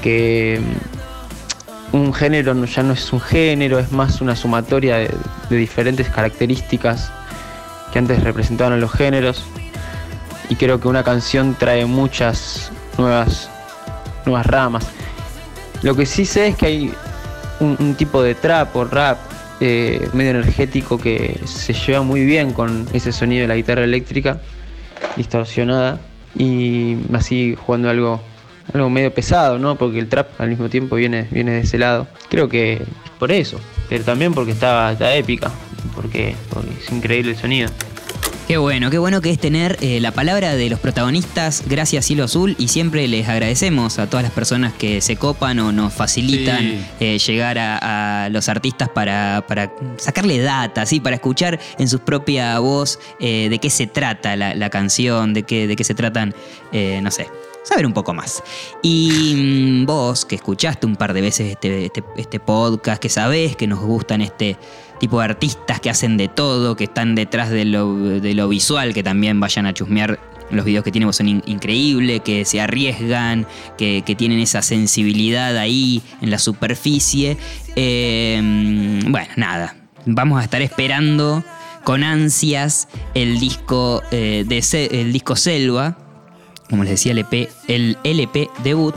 que 0.03 0.61
mm, 1.93 1.97
un 1.97 2.15
género 2.15 2.65
ya 2.65 2.83
no 2.83 2.93
es 2.93 3.13
un 3.13 3.21
género, 3.21 3.79
es 3.79 3.93
más 3.93 4.21
una 4.21 4.37
sumatoria 4.37 4.97
de, 4.97 5.11
diferentes 5.51 6.09
características 6.09 7.13
que 7.93 7.99
antes 7.99 8.23
representaban 8.23 8.75
a 8.75 8.77
los 8.77 8.93
géneros. 8.93 9.45
Y 10.49 10.57
creo 10.57 10.81
que 10.81 10.89
una 10.89 11.05
canción 11.05 11.55
trae 11.59 11.87
muchas 11.87 12.73
nuevas, 12.99 13.49
nuevas 14.27 14.47
ramas. 14.47 14.87
Lo 15.83 15.95
que 15.95 16.07
sí 16.07 16.25
sé 16.25 16.49
es 16.49 16.57
que 16.57 16.67
hay 16.67 16.95
un, 17.61 17.77
un 17.79 17.95
tipo 17.95 18.23
de 18.23 18.35
trap 18.35 18.75
o 18.77 18.85
rap 18.85 19.19
eh, 19.63 20.09
medio 20.15 20.31
energético 20.31 20.97
que 20.99 21.39
se 21.45 21.75
lleva 21.75 22.03
muy 22.03 22.25
bien 22.25 22.55
con 22.55 22.89
ese 22.95 23.13
sonido 23.13 23.43
de 23.43 23.49
la 23.49 23.57
guitarra 23.57 23.85
eléctrica 23.85 24.41
distorsionada 25.17 26.01
y 26.37 26.97
así 27.13 27.57
jugando 27.57 27.91
algo 27.91 28.21
algo 28.73 28.91
medio 28.91 29.13
pesado, 29.13 29.59
¿no? 29.59 29.77
Porque 29.77 29.99
el 29.99 30.09
trap 30.09 30.41
al 30.41 30.49
mismo 30.49 30.69
tiempo 30.69 30.97
viene, 30.97 31.27
viene 31.31 31.53
de 31.53 31.61
ese 31.61 31.79
lado. 31.79 32.07
Creo 32.29 32.49
que 32.49 32.83
por 33.19 33.33
eso, 33.33 33.59
pero 33.89 34.05
también 34.05 34.33
porque 34.33 34.53
está, 34.53 34.93
está 34.93 35.15
épica, 35.15 35.51
porque, 35.95 36.37
porque 36.51 36.71
es 36.79 36.91
increíble 36.93 37.33
el 37.33 37.37
sonido. 37.37 37.71
Qué 38.51 38.57
bueno, 38.57 38.91
qué 38.91 38.99
bueno 38.99 39.21
que 39.21 39.31
es 39.31 39.39
tener 39.39 39.77
eh, 39.81 40.01
la 40.01 40.11
palabra 40.11 40.57
de 40.57 40.69
los 40.69 40.81
protagonistas, 40.81 41.63
gracias 41.69 42.07
Cielo 42.07 42.25
Azul, 42.25 42.57
y 42.59 42.67
siempre 42.67 43.07
les 43.07 43.29
agradecemos 43.29 44.01
a 44.01 44.11
todas 44.11 44.25
las 44.25 44.33
personas 44.33 44.73
que 44.73 45.01
se 45.01 45.15
copan 45.15 45.61
o 45.61 45.71
nos 45.71 45.93
facilitan 45.95 46.59
Sí. 46.59 46.85
eh, 46.99 47.19
llegar 47.21 47.61
a, 47.61 48.25
a 48.25 48.29
los 48.29 48.49
artistas 48.49 48.89
para, 48.89 49.45
para 49.47 49.71
sacarle 49.99 50.41
data, 50.41 50.85
¿sí? 50.85 50.99
para 50.99 51.15
escuchar 51.15 51.61
en 51.79 51.89
su 51.89 52.01
propia 52.01 52.59
voz 52.59 52.99
eh, 53.21 53.47
de 53.51 53.61
qué 53.61 53.71
se 53.71 53.87
trata 53.87 54.35
la, 54.35 54.53
la 54.57 54.69
canción, 54.69 55.33
de 55.33 55.45
qué, 55.45 55.69
de 55.69 55.77
qué 55.77 55.85
se 55.85 55.95
tratan, 55.95 56.35
no 56.73 57.11
sé. 57.13 57.29
Saber 57.71 57.87
un 57.87 57.93
poco 57.95 58.13
más. 58.13 58.43
Y 58.83 59.83
mm, 59.83 59.87
vos, 59.87 60.27
que 60.27 60.35
escuchaste 60.35 60.87
un 60.87 60.97
par 60.97 61.15
de 61.15 61.21
veces 61.21 61.53
este, 61.53 61.87
este, 61.87 62.03
este 62.17 62.41
podcast, 62.41 63.01
que 63.01 63.09
sabés 63.09 63.57
que 63.57 63.67
nos 63.67 63.79
gustan 63.81 64.21
este, 64.21 64.57
tipo 64.99 65.19
de 65.19 65.25
artistas 65.25 65.81
que 65.81 65.89
hacen 65.89 66.17
de 66.17 66.29
todo, 66.29 66.77
que 66.77 66.85
están 66.85 67.15
detrás 67.15 67.49
de 67.51 67.65
lo, 67.65 67.97
de 67.97 68.35
lo 68.35 68.49
visual, 68.49 68.93
que 68.93 69.03
también 69.03 69.41
vayan 69.41 69.67
a 69.67 69.73
chusmear 69.73 70.19
los 70.51 70.65
videos 70.65 70.83
que 70.83 70.91
tienen 70.91 71.13
son 71.13 71.29
in- 71.29 71.43
increíbles, 71.47 72.23
que 72.23 72.45
se 72.45 72.61
arriesgan, 72.61 73.47
que, 73.79 74.03
que 74.05 74.17
tienen 74.17 74.41
esa 74.41 74.63
sensibilidad 74.63 75.57
ahí 75.57 76.03
en 76.21 76.31
la 76.31 76.41
superficie. 76.41 77.37
Eh, 77.77 79.01
bueno, 79.07 79.29
nada, 79.37 79.77
vamos 80.07 80.41
a 80.41 80.45
estar 80.45 80.61
esperando 80.61 81.45
con 81.85 82.03
ansias 82.03 82.89
el 83.15 83.39
disco, 83.39 84.03
eh, 84.11 84.45
de 84.47 84.89
el 85.01 85.13
disco 85.13 85.37
Selva, 85.37 85.97
como 86.71 86.85
les 86.85 86.93
decía, 86.93 87.13
el, 87.13 87.19
EP, 87.19 87.51
el 87.69 87.99
LP 88.05 88.49
debut. 88.63 88.95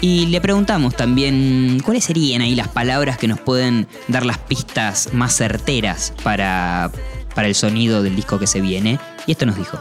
Y 0.00 0.26
le 0.26 0.40
preguntamos 0.40 0.96
también 0.96 1.80
cuáles 1.84 2.04
serían 2.04 2.40
ahí 2.40 2.54
las 2.54 2.68
palabras 2.68 3.18
que 3.18 3.28
nos 3.28 3.38
pueden 3.38 3.86
dar 4.08 4.24
las 4.24 4.38
pistas 4.38 5.10
más 5.12 5.36
certeras 5.36 6.14
para, 6.24 6.90
para 7.34 7.46
el 7.46 7.54
sonido 7.54 8.02
del 8.02 8.16
disco 8.16 8.38
que 8.38 8.46
se 8.46 8.62
viene. 8.62 8.98
Y 9.26 9.32
esto 9.32 9.44
nos 9.44 9.56
dijo. 9.56 9.78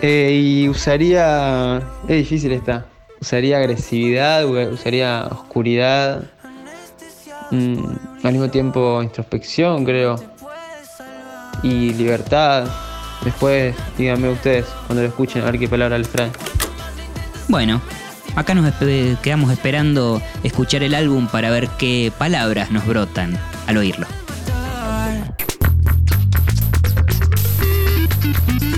Eh, 0.00 0.40
y 0.42 0.68
usaría. 0.68 1.80
Es 2.08 2.16
difícil 2.16 2.50
esta. 2.50 2.86
Usaría 3.20 3.58
agresividad, 3.58 4.44
usaría 4.44 5.28
oscuridad. 5.30 6.24
mm, 7.52 7.84
al 8.24 8.32
mismo 8.32 8.50
tiempo 8.50 9.00
introspección, 9.00 9.84
creo. 9.84 10.16
Y 11.62 11.92
libertad. 11.94 12.68
Después, 13.24 13.74
díganme 13.96 14.28
ustedes, 14.28 14.66
cuando 14.86 15.02
lo 15.02 15.08
escuchen, 15.08 15.42
a 15.42 15.46
ver 15.46 15.58
qué 15.58 15.68
palabra 15.68 15.98
les 15.98 16.08
trae. 16.08 16.30
Bueno, 17.48 17.80
acá 18.34 18.54
nos 18.54 18.72
quedamos 19.22 19.52
esperando 19.52 20.20
escuchar 20.42 20.82
el 20.82 20.94
álbum 20.94 21.28
para 21.28 21.50
ver 21.50 21.68
qué 21.78 22.12
palabras 22.16 22.70
nos 22.70 22.86
brotan 22.86 23.38
al 23.66 23.76
oírlo. 23.76 24.06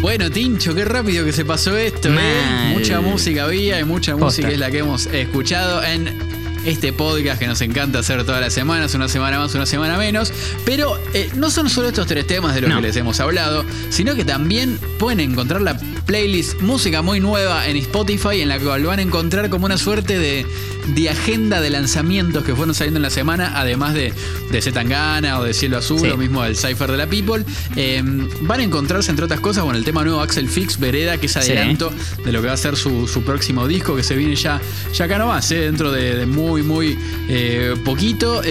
Bueno, 0.00 0.30
Tincho, 0.30 0.74
qué 0.74 0.84
rápido 0.84 1.24
que 1.24 1.32
se 1.32 1.46
pasó 1.46 1.74
esto, 1.78 2.10
¿eh? 2.10 2.74
Mucha 2.74 3.00
música 3.00 3.44
había 3.44 3.80
y 3.80 3.84
mucha 3.84 4.12
Posta. 4.12 4.24
música 4.26 4.48
es 4.48 4.58
la 4.58 4.70
que 4.70 4.80
hemos 4.80 5.06
escuchado 5.06 5.82
en 5.82 6.33
este 6.64 6.92
podcast 6.92 7.38
que 7.38 7.46
nos 7.46 7.60
encanta 7.60 7.98
hacer 7.98 8.24
todas 8.24 8.40
las 8.40 8.52
semanas, 8.52 8.94
una 8.94 9.08
semana 9.08 9.38
más, 9.38 9.54
una 9.54 9.66
semana 9.66 9.96
menos. 9.98 10.32
Pero 10.64 10.98
eh, 11.12 11.30
no 11.36 11.50
son 11.50 11.68
solo 11.70 11.88
estos 11.88 12.06
tres 12.06 12.26
temas 12.26 12.54
de 12.54 12.62
los 12.62 12.70
No. 12.70 12.76
que 12.76 12.82
les 12.82 12.96
hemos 12.96 13.20
hablado, 13.20 13.64
sino 13.90 14.14
que 14.14 14.24
también 14.24 14.78
pueden 14.98 15.20
encontrar 15.20 15.60
la 15.62 15.76
playlist 16.06 16.60
Música 16.60 17.02
Muy 17.02 17.20
Nueva 17.20 17.66
en 17.68 17.76
Spotify, 17.78 18.40
en 18.40 18.48
la 18.48 18.58
cual 18.58 18.84
van 18.84 18.98
a 18.98 19.02
encontrar 19.02 19.48
como 19.50 19.66
una 19.66 19.78
suerte 19.78 20.18
de, 20.18 20.46
de 20.94 21.10
agenda 21.10 21.60
de 21.60 21.70
lanzamientos 21.70 22.44
que 22.44 22.54
fueron 22.54 22.74
saliendo 22.74 22.98
en 22.98 23.02
la 23.02 23.10
semana, 23.10 23.52
además 23.58 23.94
de, 23.94 24.12
de 24.50 24.62
Zetangana 24.62 25.38
o 25.38 25.44
de 25.44 25.54
Cielo 25.54 25.78
Azul, 25.78 26.00
Sí. 26.00 26.08
o 26.10 26.16
mismo 26.16 26.42
del 26.42 26.56
Cypher 26.56 26.90
de 26.90 26.96
la 26.96 27.06
People. 27.06 27.44
Eh, 27.76 28.02
van 28.42 28.60
a 28.60 28.62
encontrarse, 28.62 29.10
entre 29.10 29.24
otras 29.24 29.40
cosas, 29.40 29.64
con 29.64 29.74
el 29.76 29.84
tema 29.84 30.04
nuevo 30.04 30.20
Axel 30.20 30.48
Fix, 30.48 30.78
Vereda, 30.78 31.16
que 31.18 31.26
es 31.26 31.32
Sí. 31.32 31.38
adelanto 31.38 31.92
de 32.24 32.32
lo 32.32 32.40
que 32.42 32.48
va 32.48 32.54
a 32.54 32.58
ser 32.58 32.76
su, 32.76 33.08
su 33.08 33.22
próximo 33.22 33.66
disco, 33.66 33.96
que 33.96 34.02
se 34.02 34.14
viene 34.14 34.36
ya, 34.36 34.60
ya 34.92 35.04
acá 35.06 35.18
nomás, 35.18 35.50
eh, 35.52 35.56
dentro 35.60 35.90
de, 35.90 36.14
de 36.16 36.26
muy, 36.26 36.62
muy 36.62 36.98
eh, 37.28 37.74
poquito. 37.84 38.42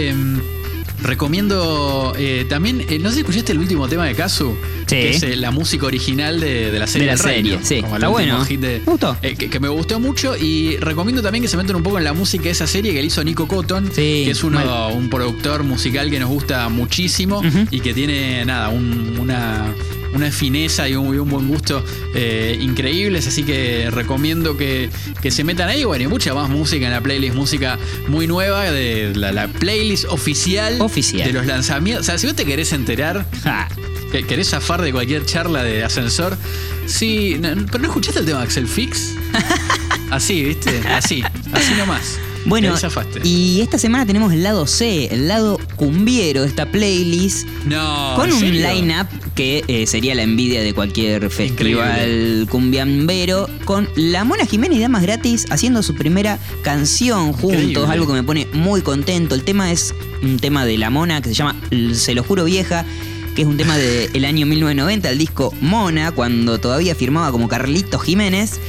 Recomiendo 1.03 2.13
eh, 2.17 2.45
también, 2.47 2.85
eh, 2.89 2.97
no 2.99 3.09
sé 3.09 3.15
si 3.15 3.21
escuchaste 3.21 3.51
el 3.51 3.59
último 3.59 3.87
tema 3.87 4.05
de 4.05 4.15
Kazu, 4.15 4.55
Sí. 4.87 4.95
que 4.95 5.09
es 5.11 5.23
eh, 5.23 5.35
la 5.35 5.51
música 5.51 5.85
original 5.85 6.39
de, 6.39 6.71
de 6.71 6.79
la 6.79 6.87
serie. 6.87 7.07
De 7.09 7.15
la 7.15 7.21
Reino, 7.21 7.49
serie, 7.49 7.59
sí. 7.63 7.81
como 7.81 7.95
Está 7.95 8.07
bueno. 8.09 8.43
hit 8.45 8.59
de- 8.59 8.79
gustó. 8.85 9.17
eh, 9.21 9.35
que, 9.35 9.49
que 9.49 9.59
me 9.59 9.67
gustó 9.69 9.99
mucho 9.99 10.35
y 10.37 10.77
recomiendo 10.77 11.21
también 11.21 11.41
que 11.41 11.47
se 11.47 11.57
metan 11.57 11.75
un 11.75 11.83
poco 11.83 11.97
en 11.97 12.03
la 12.03 12.13
música 12.13 12.43
de 12.45 12.49
esa 12.51 12.67
serie 12.67 12.93
que 12.93 12.99
le 13.01 13.07
hizo 13.07 13.23
Nico 13.23 13.47
Cotton, 13.47 13.87
Sí, 13.87 14.23
que 14.25 14.31
es 14.31 14.43
uno, 14.43 14.59
mal. 14.63 14.95
un 14.97 15.09
productor 15.09 15.63
musical 15.63 16.09
que 16.09 16.19
nos 16.19 16.29
gusta 16.29 16.69
muchísimo 16.69 17.41
y 17.71 17.79
que 17.79 17.93
tiene 17.93 18.45
nada, 18.45 18.69
un- 18.69 19.17
una, 19.19 19.73
una 20.13 20.31
fineza 20.31 20.87
y 20.87 20.95
un, 20.95 21.13
y 21.13 21.17
un 21.17 21.29
buen 21.29 21.47
gusto 21.47 21.83
eh, 22.15 22.57
increíbles, 22.61 23.27
así 23.27 23.43
que 23.43 23.89
recomiendo 23.91 24.55
que, 24.57 24.89
que 25.21 25.31
se 25.31 25.43
metan 25.43 25.69
ahí. 25.69 25.83
Bueno, 25.83 26.03
y 26.05 26.07
mucha 26.07 26.33
más 26.33 26.49
música 26.49 26.85
en 26.85 26.91
la 26.91 27.01
playlist, 27.01 27.35
música 27.35 27.77
muy 28.07 28.27
nueva 28.27 28.63
de 28.71 29.13
la, 29.15 29.31
la 29.31 29.47
playlist 29.47 30.05
oficial, 30.09 30.81
Oficial. 30.81 31.27
de 31.27 31.33
los 31.33 31.45
lanzamientos. 31.45 32.03
O 32.03 32.05
sea, 32.05 32.17
si 32.17 32.27
vos 32.27 32.35
te 32.35 32.45
querés 32.45 32.73
enterar, 32.73 33.25
Ja. 33.43 33.67
que- 34.11 34.25
querés 34.25 34.49
zafar 34.49 34.81
de 34.81 34.91
cualquier 34.91 35.25
charla 35.25 35.63
de 35.63 35.83
ascensor, 35.83 36.37
sí, 36.85 37.37
no- 37.39 37.65
pero 37.67 37.79
no 37.79 37.87
escuchaste 37.87 38.19
el 38.19 38.25
tema 38.25 38.39
de 38.39 38.43
Axel 38.45 38.67
Fix. 38.67 39.15
Así, 40.11 40.43
¿viste? 40.43 40.79
Así, 40.89 41.23
así 41.53 41.73
nomás. 41.75 42.19
Bueno, 42.45 42.75
y 43.23 43.61
esta 43.61 43.77
semana 43.77 44.05
tenemos 44.05 44.33
el 44.33 44.43
lado 44.43 44.67
C, 44.67 45.07
el 45.11 45.27
lado 45.27 45.59
cumbiero 45.75 46.41
de 46.41 46.47
esta 46.47 46.65
playlist. 46.65 47.47
No, 47.65 48.13
con 48.15 48.29
¿en 48.29 48.35
un 48.35 48.61
line-up 48.61 49.07
que 49.35 49.63
eh, 49.67 49.87
sería 49.87 50.13
la 50.13 50.23
envidia 50.23 50.61
de 50.61 50.73
cualquier 50.73 51.29
festival 51.29 52.45
cumbiambero, 52.49 53.49
con 53.65 53.87
La 53.95 54.23
Mona 54.23 54.45
Jiménez 54.45 54.77
y 54.77 54.81
Damas 54.81 55.03
Gratis 55.03 55.45
haciendo 55.49 55.81
su 55.83 55.95
primera 55.95 56.37
canción 56.63 57.31
juntos, 57.33 57.61
Increíble. 57.61 57.91
algo 57.91 58.07
que 58.07 58.13
me 58.13 58.23
pone 58.23 58.47
muy 58.53 58.81
contento. 58.81 59.35
El 59.35 59.43
tema 59.43 59.71
es 59.71 59.95
un 60.21 60.37
tema 60.39 60.65
de 60.65 60.77
La 60.77 60.89
Mona 60.89 61.21
que 61.21 61.29
se 61.29 61.35
llama 61.35 61.55
Se 61.93 62.13
lo 62.13 62.23
juro 62.23 62.43
vieja, 62.43 62.85
que 63.35 63.43
es 63.43 63.47
un 63.47 63.57
tema 63.57 63.77
del 63.77 64.25
año 64.25 64.45
1990, 64.45 65.09
el 65.09 65.17
disco 65.17 65.53
Mona, 65.61 66.11
cuando 66.11 66.59
todavía 66.59 66.93
firmaba 66.93 67.31
como 67.31 67.47
Carlitos 67.47 68.03
Jiménez. 68.03 68.59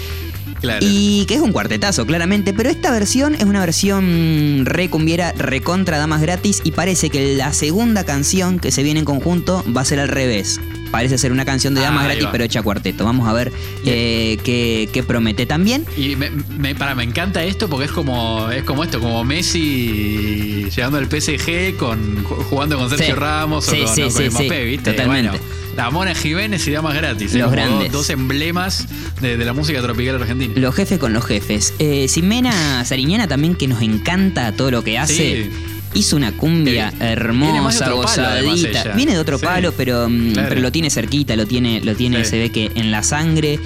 Claro. 0.60 0.84
Y 0.88 1.24
que 1.26 1.34
es 1.34 1.40
un 1.40 1.52
cuartetazo, 1.52 2.06
claramente. 2.06 2.52
Pero 2.54 2.70
esta 2.70 2.90
versión 2.90 3.34
es 3.34 3.44
una 3.44 3.60
versión 3.60 4.62
re 4.64 4.88
cumbiera, 4.88 5.32
recontra 5.32 5.98
damas 5.98 6.20
gratis. 6.22 6.60
Y 6.64 6.72
parece 6.72 7.10
que 7.10 7.36
la 7.36 7.52
segunda 7.52 8.04
canción 8.04 8.58
que 8.58 8.70
se 8.72 8.82
viene 8.82 9.00
en 9.00 9.04
conjunto 9.06 9.64
va 9.76 9.82
a 9.82 9.84
ser 9.84 10.00
al 10.00 10.08
revés. 10.08 10.60
Parece 10.90 11.18
ser 11.18 11.32
una 11.32 11.44
canción 11.44 11.74
de 11.74 11.80
damas 11.80 12.04
gratis, 12.04 12.26
va. 12.26 12.30
pero 12.32 12.44
hecha 12.44 12.62
cuarteto. 12.62 13.04
Vamos 13.04 13.28
a 13.28 13.32
ver 13.32 13.52
eh, 13.84 14.38
qué, 14.44 14.88
qué 14.92 15.02
promete 15.02 15.44
también. 15.44 15.84
Y 15.96 16.14
me, 16.14 16.30
me- 16.30 16.76
para, 16.76 16.94
me 16.94 17.02
encanta 17.02 17.42
esto 17.42 17.68
porque 17.68 17.86
es 17.86 17.90
como, 17.92 18.48
es 18.52 18.62
como 18.62 18.84
esto, 18.84 19.00
como 19.00 19.24
Messi 19.24 20.68
llegando 20.74 20.98
al 20.98 21.06
PSG 21.06 21.76
con 21.76 22.22
jugando 22.24 22.78
con 22.78 22.88
Sergio 22.90 23.06
Sí. 23.06 23.12
Ramos 23.20 23.64
Sí, 23.66 23.80
o 23.80 23.84
con, 23.86 23.94
sí, 23.94 24.02
o 24.02 24.04
con 24.10 24.22
sí, 24.22 24.28
Mbappé, 24.30 24.60
sí, 24.62 24.64
¿viste? 24.70 24.90
totalmente. 24.92 25.30
Bueno, 25.30 25.44
la 25.76 25.90
Mona 25.90 26.14
Jiménez 26.14 26.66
y 26.66 26.70
Damas 26.70 26.94
Gratis. 26.94 27.32
Los 27.34 27.42
como 27.44 27.52
grandes. 27.52 27.92
Dos, 27.92 28.02
dos 28.02 28.10
emblemas 28.10 28.86
de, 29.20 29.36
de 29.36 29.44
la 29.44 29.52
música 29.52 29.80
tropical 29.82 30.16
argentina. 30.20 30.52
Los 30.56 30.74
jefes 30.74 30.98
con 30.98 31.12
los 31.12 31.24
jefes. 31.24 31.74
Eh, 31.78 32.06
Simena 32.08 32.84
Sariñana 32.84 33.26
también, 33.28 33.54
que 33.54 33.66
nos 33.68 33.82
encanta 33.82 34.52
todo 34.52 34.70
lo 34.70 34.82
que 34.84 34.98
hace. 34.98 35.44
Sí. 35.44 35.50
Hizo 35.94 36.16
una 36.16 36.32
cumbia 36.32 36.92
hermosa, 36.98 37.88
gozadita. 37.90 38.94
Viene 38.94 39.12
de 39.12 39.18
otro 39.18 39.38
Sí. 39.38 39.44
palo, 39.44 39.72
pero, 39.76 40.08
mm, 40.08 40.32
Claro. 40.32 40.48
pero 40.48 40.60
lo 40.60 40.72
tiene 40.72 40.90
cerquita, 40.90 41.36
lo 41.36 41.46
tiene, 41.46 41.80
lo 41.82 41.94
tiene, 41.94 42.24
Sí. 42.24 42.30
se 42.30 42.38
ve 42.38 42.50
que 42.50 42.70
en 42.74 42.90
la 42.90 43.02
sangre. 43.02 43.58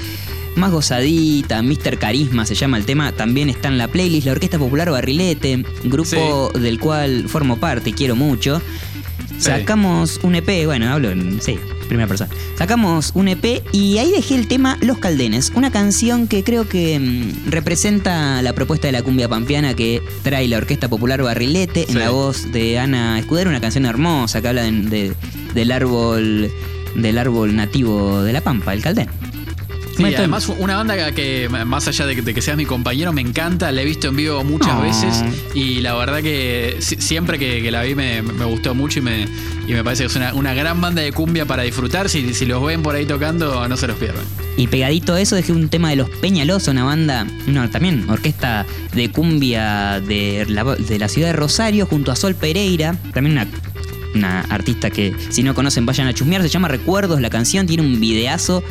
Más 0.56 0.72
gozadita, 0.72 1.62
Mr. 1.62 1.98
Carisma 1.98 2.44
se 2.44 2.54
llama 2.56 2.78
el 2.78 2.84
tema, 2.84 3.12
también 3.12 3.48
está 3.48 3.68
en 3.68 3.78
la 3.78 3.86
playlist, 3.86 4.26
la 4.26 4.32
Orquesta 4.32 4.58
Popular 4.58 4.90
Barrilete, 4.90 5.64
grupo 5.84 6.50
del 6.58 6.80
cual 6.80 7.28
formo 7.28 7.58
parte 7.58 7.90
y 7.90 7.92
quiero 7.92 8.16
mucho. 8.16 8.60
Sí. 9.38 9.44
Sacamos 9.44 10.18
un 10.22 10.34
EP, 10.34 10.66
bueno, 10.66 10.90
hablo 10.92 11.10
en. 11.10 11.40
Sí, 11.40 11.58
primera 11.88 12.06
persona. 12.06 12.30
Sacamos 12.56 13.12
un 13.14 13.28
EP 13.28 13.62
y 13.72 13.98
ahí 13.98 14.10
dejé 14.12 14.34
el 14.36 14.46
tema 14.48 14.78
Los 14.80 14.98
Caldenes, 14.98 15.52
una 15.54 15.70
canción 15.72 16.28
que 16.28 16.44
creo 16.44 16.68
que 16.68 16.98
mm, 16.98 17.50
representa 17.50 18.40
la 18.42 18.52
propuesta 18.52 18.86
de 18.88 18.92
la 18.92 19.02
cumbia 19.02 19.28
pampeana 19.28 19.74
que 19.74 20.02
trae 20.22 20.46
la 20.48 20.58
Orquesta 20.58 20.88
Popular 20.88 21.22
Barrilete 21.22 21.82
en 21.82 21.88
Sí. 21.88 21.94
la 21.98 22.10
voz 22.10 22.52
de 22.52 22.78
Ana 22.78 23.18
Escudero, 23.18 23.50
una 23.50 23.60
canción 23.60 23.86
hermosa 23.86 24.40
que 24.40 24.48
habla 24.48 24.62
de- 24.62 24.72
de- 24.72 25.12
del 25.54 25.72
árbol 25.72 26.50
del 26.96 27.18
árbol 27.18 27.54
nativo 27.54 28.22
de 28.22 28.32
la 28.32 28.40
Pampa, 28.40 28.72
el 28.72 28.82
Caldén. 28.82 29.08
Sí, 29.98 30.14
además 30.14 30.48
una 30.58 30.76
banda 30.76 31.12
que 31.12 31.48
más 31.66 31.88
allá 31.88 32.06
de 32.06 32.14
que, 32.16 32.22
de 32.22 32.32
que 32.34 32.40
seas 32.42 32.56
mi 32.56 32.64
compañero 32.64 33.12
me 33.12 33.20
encanta, 33.20 33.70
la 33.72 33.82
he 33.82 33.84
visto 33.84 34.08
en 34.08 34.16
vivo 34.16 34.42
muchas 34.44 34.74
Oh. 34.78 34.82
veces 34.82 35.24
y 35.54 35.80
la 35.80 35.94
verdad 35.94 36.22
que 36.22 36.76
si- 36.80 36.96
siempre 36.96 37.38
que, 37.38 37.62
que 37.62 37.70
la 37.70 37.82
vi 37.82 37.94
me, 37.94 38.22
me 38.22 38.44
gustó 38.44 38.74
mucho 38.74 39.00
y 39.00 39.02
me, 39.02 39.26
y 39.66 39.72
me 39.72 39.82
parece 39.84 40.04
que 40.04 40.06
es 40.08 40.16
una, 40.16 40.32
una 40.34 40.54
gran 40.54 40.80
banda 40.80 41.02
de 41.02 41.12
cumbia 41.12 41.44
para 41.46 41.62
disfrutar, 41.64 42.08
si, 42.08 42.32
si 42.34 42.46
los 42.46 42.64
ven 42.64 42.82
por 42.82 42.94
ahí 42.94 43.04
tocando 43.06 43.66
no 43.68 43.76
se 43.76 43.86
los 43.86 43.96
pierdan. 43.98 44.24
Y 44.56 44.66
pegadito 44.68 45.14
a 45.14 45.20
eso 45.20 45.36
dejé 45.36 45.52
un 45.52 45.68
tema 45.68 45.90
de 45.90 45.96
los 45.96 46.08
Peñalosa, 46.10 46.70
una 46.70 46.84
banda, 46.84 47.26
no, 47.46 47.68
también 47.70 48.08
orquesta 48.08 48.66
de 48.94 49.10
cumbia 49.10 50.00
de 50.00 50.46
la, 50.48 50.64
de 50.64 50.98
la 50.98 51.08
ciudad 51.08 51.28
de 51.28 51.32
Rosario 51.34 51.86
junto 51.86 52.10
a 52.12 52.16
Sol 52.16 52.34
Pereira, 52.34 52.94
también 53.14 53.32
una, 53.38 53.46
una 54.14 54.40
artista 54.42 54.90
que 54.90 55.14
si 55.30 55.42
no 55.42 55.54
conocen 55.54 55.86
vayan 55.86 56.06
a 56.08 56.14
chusmear, 56.14 56.42
se 56.42 56.48
llama 56.48 56.68
Recuerdos, 56.68 57.20
la 57.20 57.30
canción 57.30 57.66
tiene 57.66 57.82
un 57.82 58.00
videazo. 58.00 58.62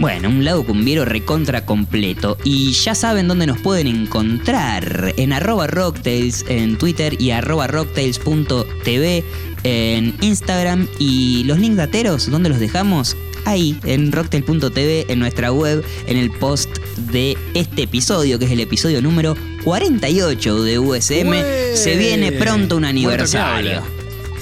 Bueno, 0.00 0.30
un 0.30 0.46
lado 0.46 0.64
cumbiero 0.64 1.04
recontra 1.04 1.66
completo. 1.66 2.38
Y 2.42 2.72
ya 2.72 2.94
saben 2.94 3.28
dónde 3.28 3.46
nos 3.46 3.60
pueden 3.60 3.86
encontrar. 3.86 5.12
En 5.18 5.34
arroba 5.34 5.66
rocktails 5.66 6.46
en 6.48 6.78
Twitter 6.78 7.20
y 7.20 7.32
arroba 7.32 7.66
rocktails.tv 7.66 9.24
en 9.62 10.14
Instagram. 10.22 10.88
Y 10.98 11.44
los 11.44 11.58
links 11.58 11.76
dateros, 11.76 12.30
¿dónde 12.30 12.48
los 12.48 12.58
dejamos? 12.58 13.14
Ahí, 13.44 13.78
en 13.84 14.10
rocktail.tv, 14.10 15.12
en 15.12 15.18
nuestra 15.18 15.52
web, 15.52 15.84
en 16.06 16.16
el 16.16 16.30
post 16.30 16.78
de 17.12 17.36
este 17.52 17.82
episodio, 17.82 18.38
que 18.38 18.46
es 18.46 18.52
el 18.52 18.60
episodio 18.60 19.02
número 19.02 19.36
48 19.64 20.62
de 20.62 20.78
USM. 20.78 21.28
¡Ué! 21.28 21.76
Se 21.76 21.96
viene 21.96 22.32
pronto 22.32 22.78
un 22.78 22.86
aniversario. 22.86 23.99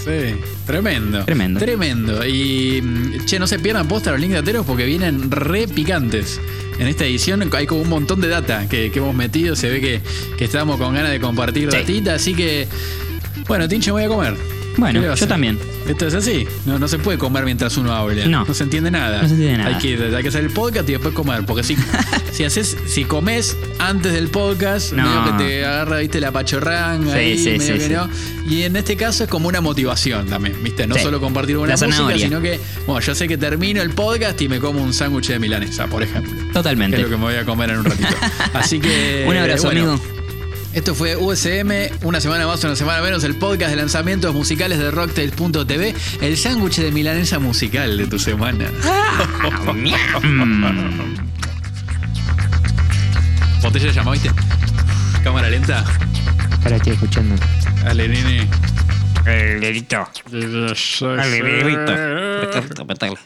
Sí, 0.09 0.35
tremendo. 0.66 1.25
Tremendo. 1.25 1.61
Tremendo. 1.61 2.27
Y, 2.27 2.81
mm, 2.83 3.25
che, 3.27 3.38
no 3.38 3.47
se 3.47 3.59
pierdan 3.59 3.87
posta 3.88 4.11
los 4.11 4.21
links 4.21 4.33
de 4.35 4.38
ateros 4.40 4.64
porque 4.66 4.85
vienen 4.87 5.31
re 5.31 5.68
picantes. 5.68 6.40
en 6.79 6.87
esta 6.87 7.05
edición 7.05 7.42
hay 7.53 7.66
como 7.66 7.83
un 7.83 7.88
montón 7.88 8.21
de 8.21 8.29
data 8.29 8.68
que, 8.68 8.90
que 8.90 8.99
hemos 9.01 9.14
metido. 9.14 9.57
Se 9.57 9.68
ve 9.68 9.81
que, 9.81 10.01
que 10.37 10.44
estamos 10.44 10.79
con 10.79 10.94
ganas 10.94 11.11
de 11.11 11.21
compartir 11.21 11.71
Sí. 11.71 11.77
datita. 11.77 12.14
Así 12.14 12.35
que, 12.35 12.68
bueno, 13.47 13.68
Tincho, 13.68 13.92
voy 13.92 14.05
a 14.05 14.09
comer. 14.09 14.58
Bueno, 14.79 14.95
¿Qué 14.95 15.01
le 15.03 15.09
va 15.09 15.12
a 15.12 15.17
yo 15.17 15.25
hacer? 15.25 15.29
también. 15.29 15.59
Esto 15.88 16.07
es 16.07 16.14
así. 16.14 16.47
No, 16.64 16.79
no 16.79 16.87
se 16.88 16.99
puede 16.99 17.19
comer 17.19 17.45
mientras 17.45 17.77
uno 17.77 17.93
habla. 17.93 18.27
No. 18.27 18.47
se 18.55 18.62
entiende 18.62 18.91
nada. 18.91 19.23
No 19.23 19.29
se 19.29 19.35
entiende 19.35 19.59
nada. 19.59 19.77
Hay 19.77 19.83
que, 19.83 20.17
hay 20.17 20.23
que 20.23 20.29
hacer 20.29 20.45
el 20.45 20.51
podcast 20.51 20.88
y 20.88 20.93
después 20.93 21.12
comer. 21.14 21.45
Porque 21.45 21.62
si, 21.64 21.77
si 22.33 22.45
haces, 22.45 22.77
si 22.87 23.05
comes 23.05 23.57
antes 23.79 24.12
del 24.12 24.29
podcast, 24.29 24.93
No. 24.93 25.03
medio 25.05 25.25
que 25.37 25.45
te 25.45 25.64
agarra, 25.64 25.99
viste, 25.99 26.21
la 26.21 26.31
pachorranga 26.33 27.12
Sí, 27.12 27.19
ahí, 27.19 27.38
sí, 27.38 27.51
medio 27.59 27.75
sí, 27.75 27.88
que 27.88 27.95
no. 27.95 28.09
Y 28.49 28.62
en 28.62 28.77
este 28.77 28.97
caso 28.97 29.25
es 29.25 29.31
como 29.31 29.49
una 29.49 29.61
motivación 29.61 30.27
también, 30.29 30.57
viste. 30.62 30.87
No 30.87 30.95
solo 30.97 31.21
compartir 31.21 31.57
La 31.57 31.62
música, 31.62 31.77
zanahoria. 31.77 32.27
sino 32.29 32.41
que, 32.41 32.61
bueno, 32.87 33.01
yo 33.01 33.14
sé 33.14 33.27
que 33.29 33.37
termino 33.37 33.83
el 33.83 33.91
podcast 33.91 34.41
y 34.43 34.49
me 34.49 34.61
como 34.61 34.83
un 34.83 34.95
sándwich 34.95 35.27
de 35.29 35.38
milanesa, 35.38 35.87
por 35.88 36.03
ejemplo. 36.03 36.33
Que 36.47 36.53
Totalmente. 36.53 36.97
es 36.99 37.03
lo 37.03 37.09
que 37.09 37.17
me 37.17 37.25
voy 37.25 37.35
a 37.35 37.45
comer 37.45 37.71
en 37.71 37.79
un 37.81 37.85
ratito. 37.85 38.14
Así 38.55 38.79
que. 38.79 39.25
Un 39.29 39.37
abrazo, 39.37 39.64
bueno, 39.64 39.93
amigo. 39.93 40.17
Esto 40.74 40.94
fue 40.94 41.16
USM, 41.16 41.70
una 42.02 42.20
semana 42.20 42.46
más, 42.46 42.62
una 42.64 42.76
semana 42.76 43.00
menos, 43.02 43.24
el 43.24 43.35
podcast 43.37 43.70
de 43.70 43.76
lanzamientos 43.76 44.35
musicales 44.35 44.78
de 44.78 44.90
Rocktails.tv, 44.90 45.94
el 46.20 46.37
sándwich 46.37 46.76
de 46.76 46.92
milanesa 46.92 47.38
musical 47.38 47.96
de 47.96 48.07
tu 48.07 48.18
semana. 48.18 48.66
Botella 53.62 53.87
de 53.87 53.92
llama, 53.92 54.12
¿viste? 54.12 54.31
Cámara 55.24 55.48
lenta. 55.50 55.85
Ahora 56.64 56.76
estoy 56.76 56.92
escuchando. 56.92 57.35
Dale, 57.83 58.09
nene. 58.09 58.48
El 59.26 59.61
dedito. 59.61 60.09
Dale, 60.31 61.42
dedito. 61.42 61.94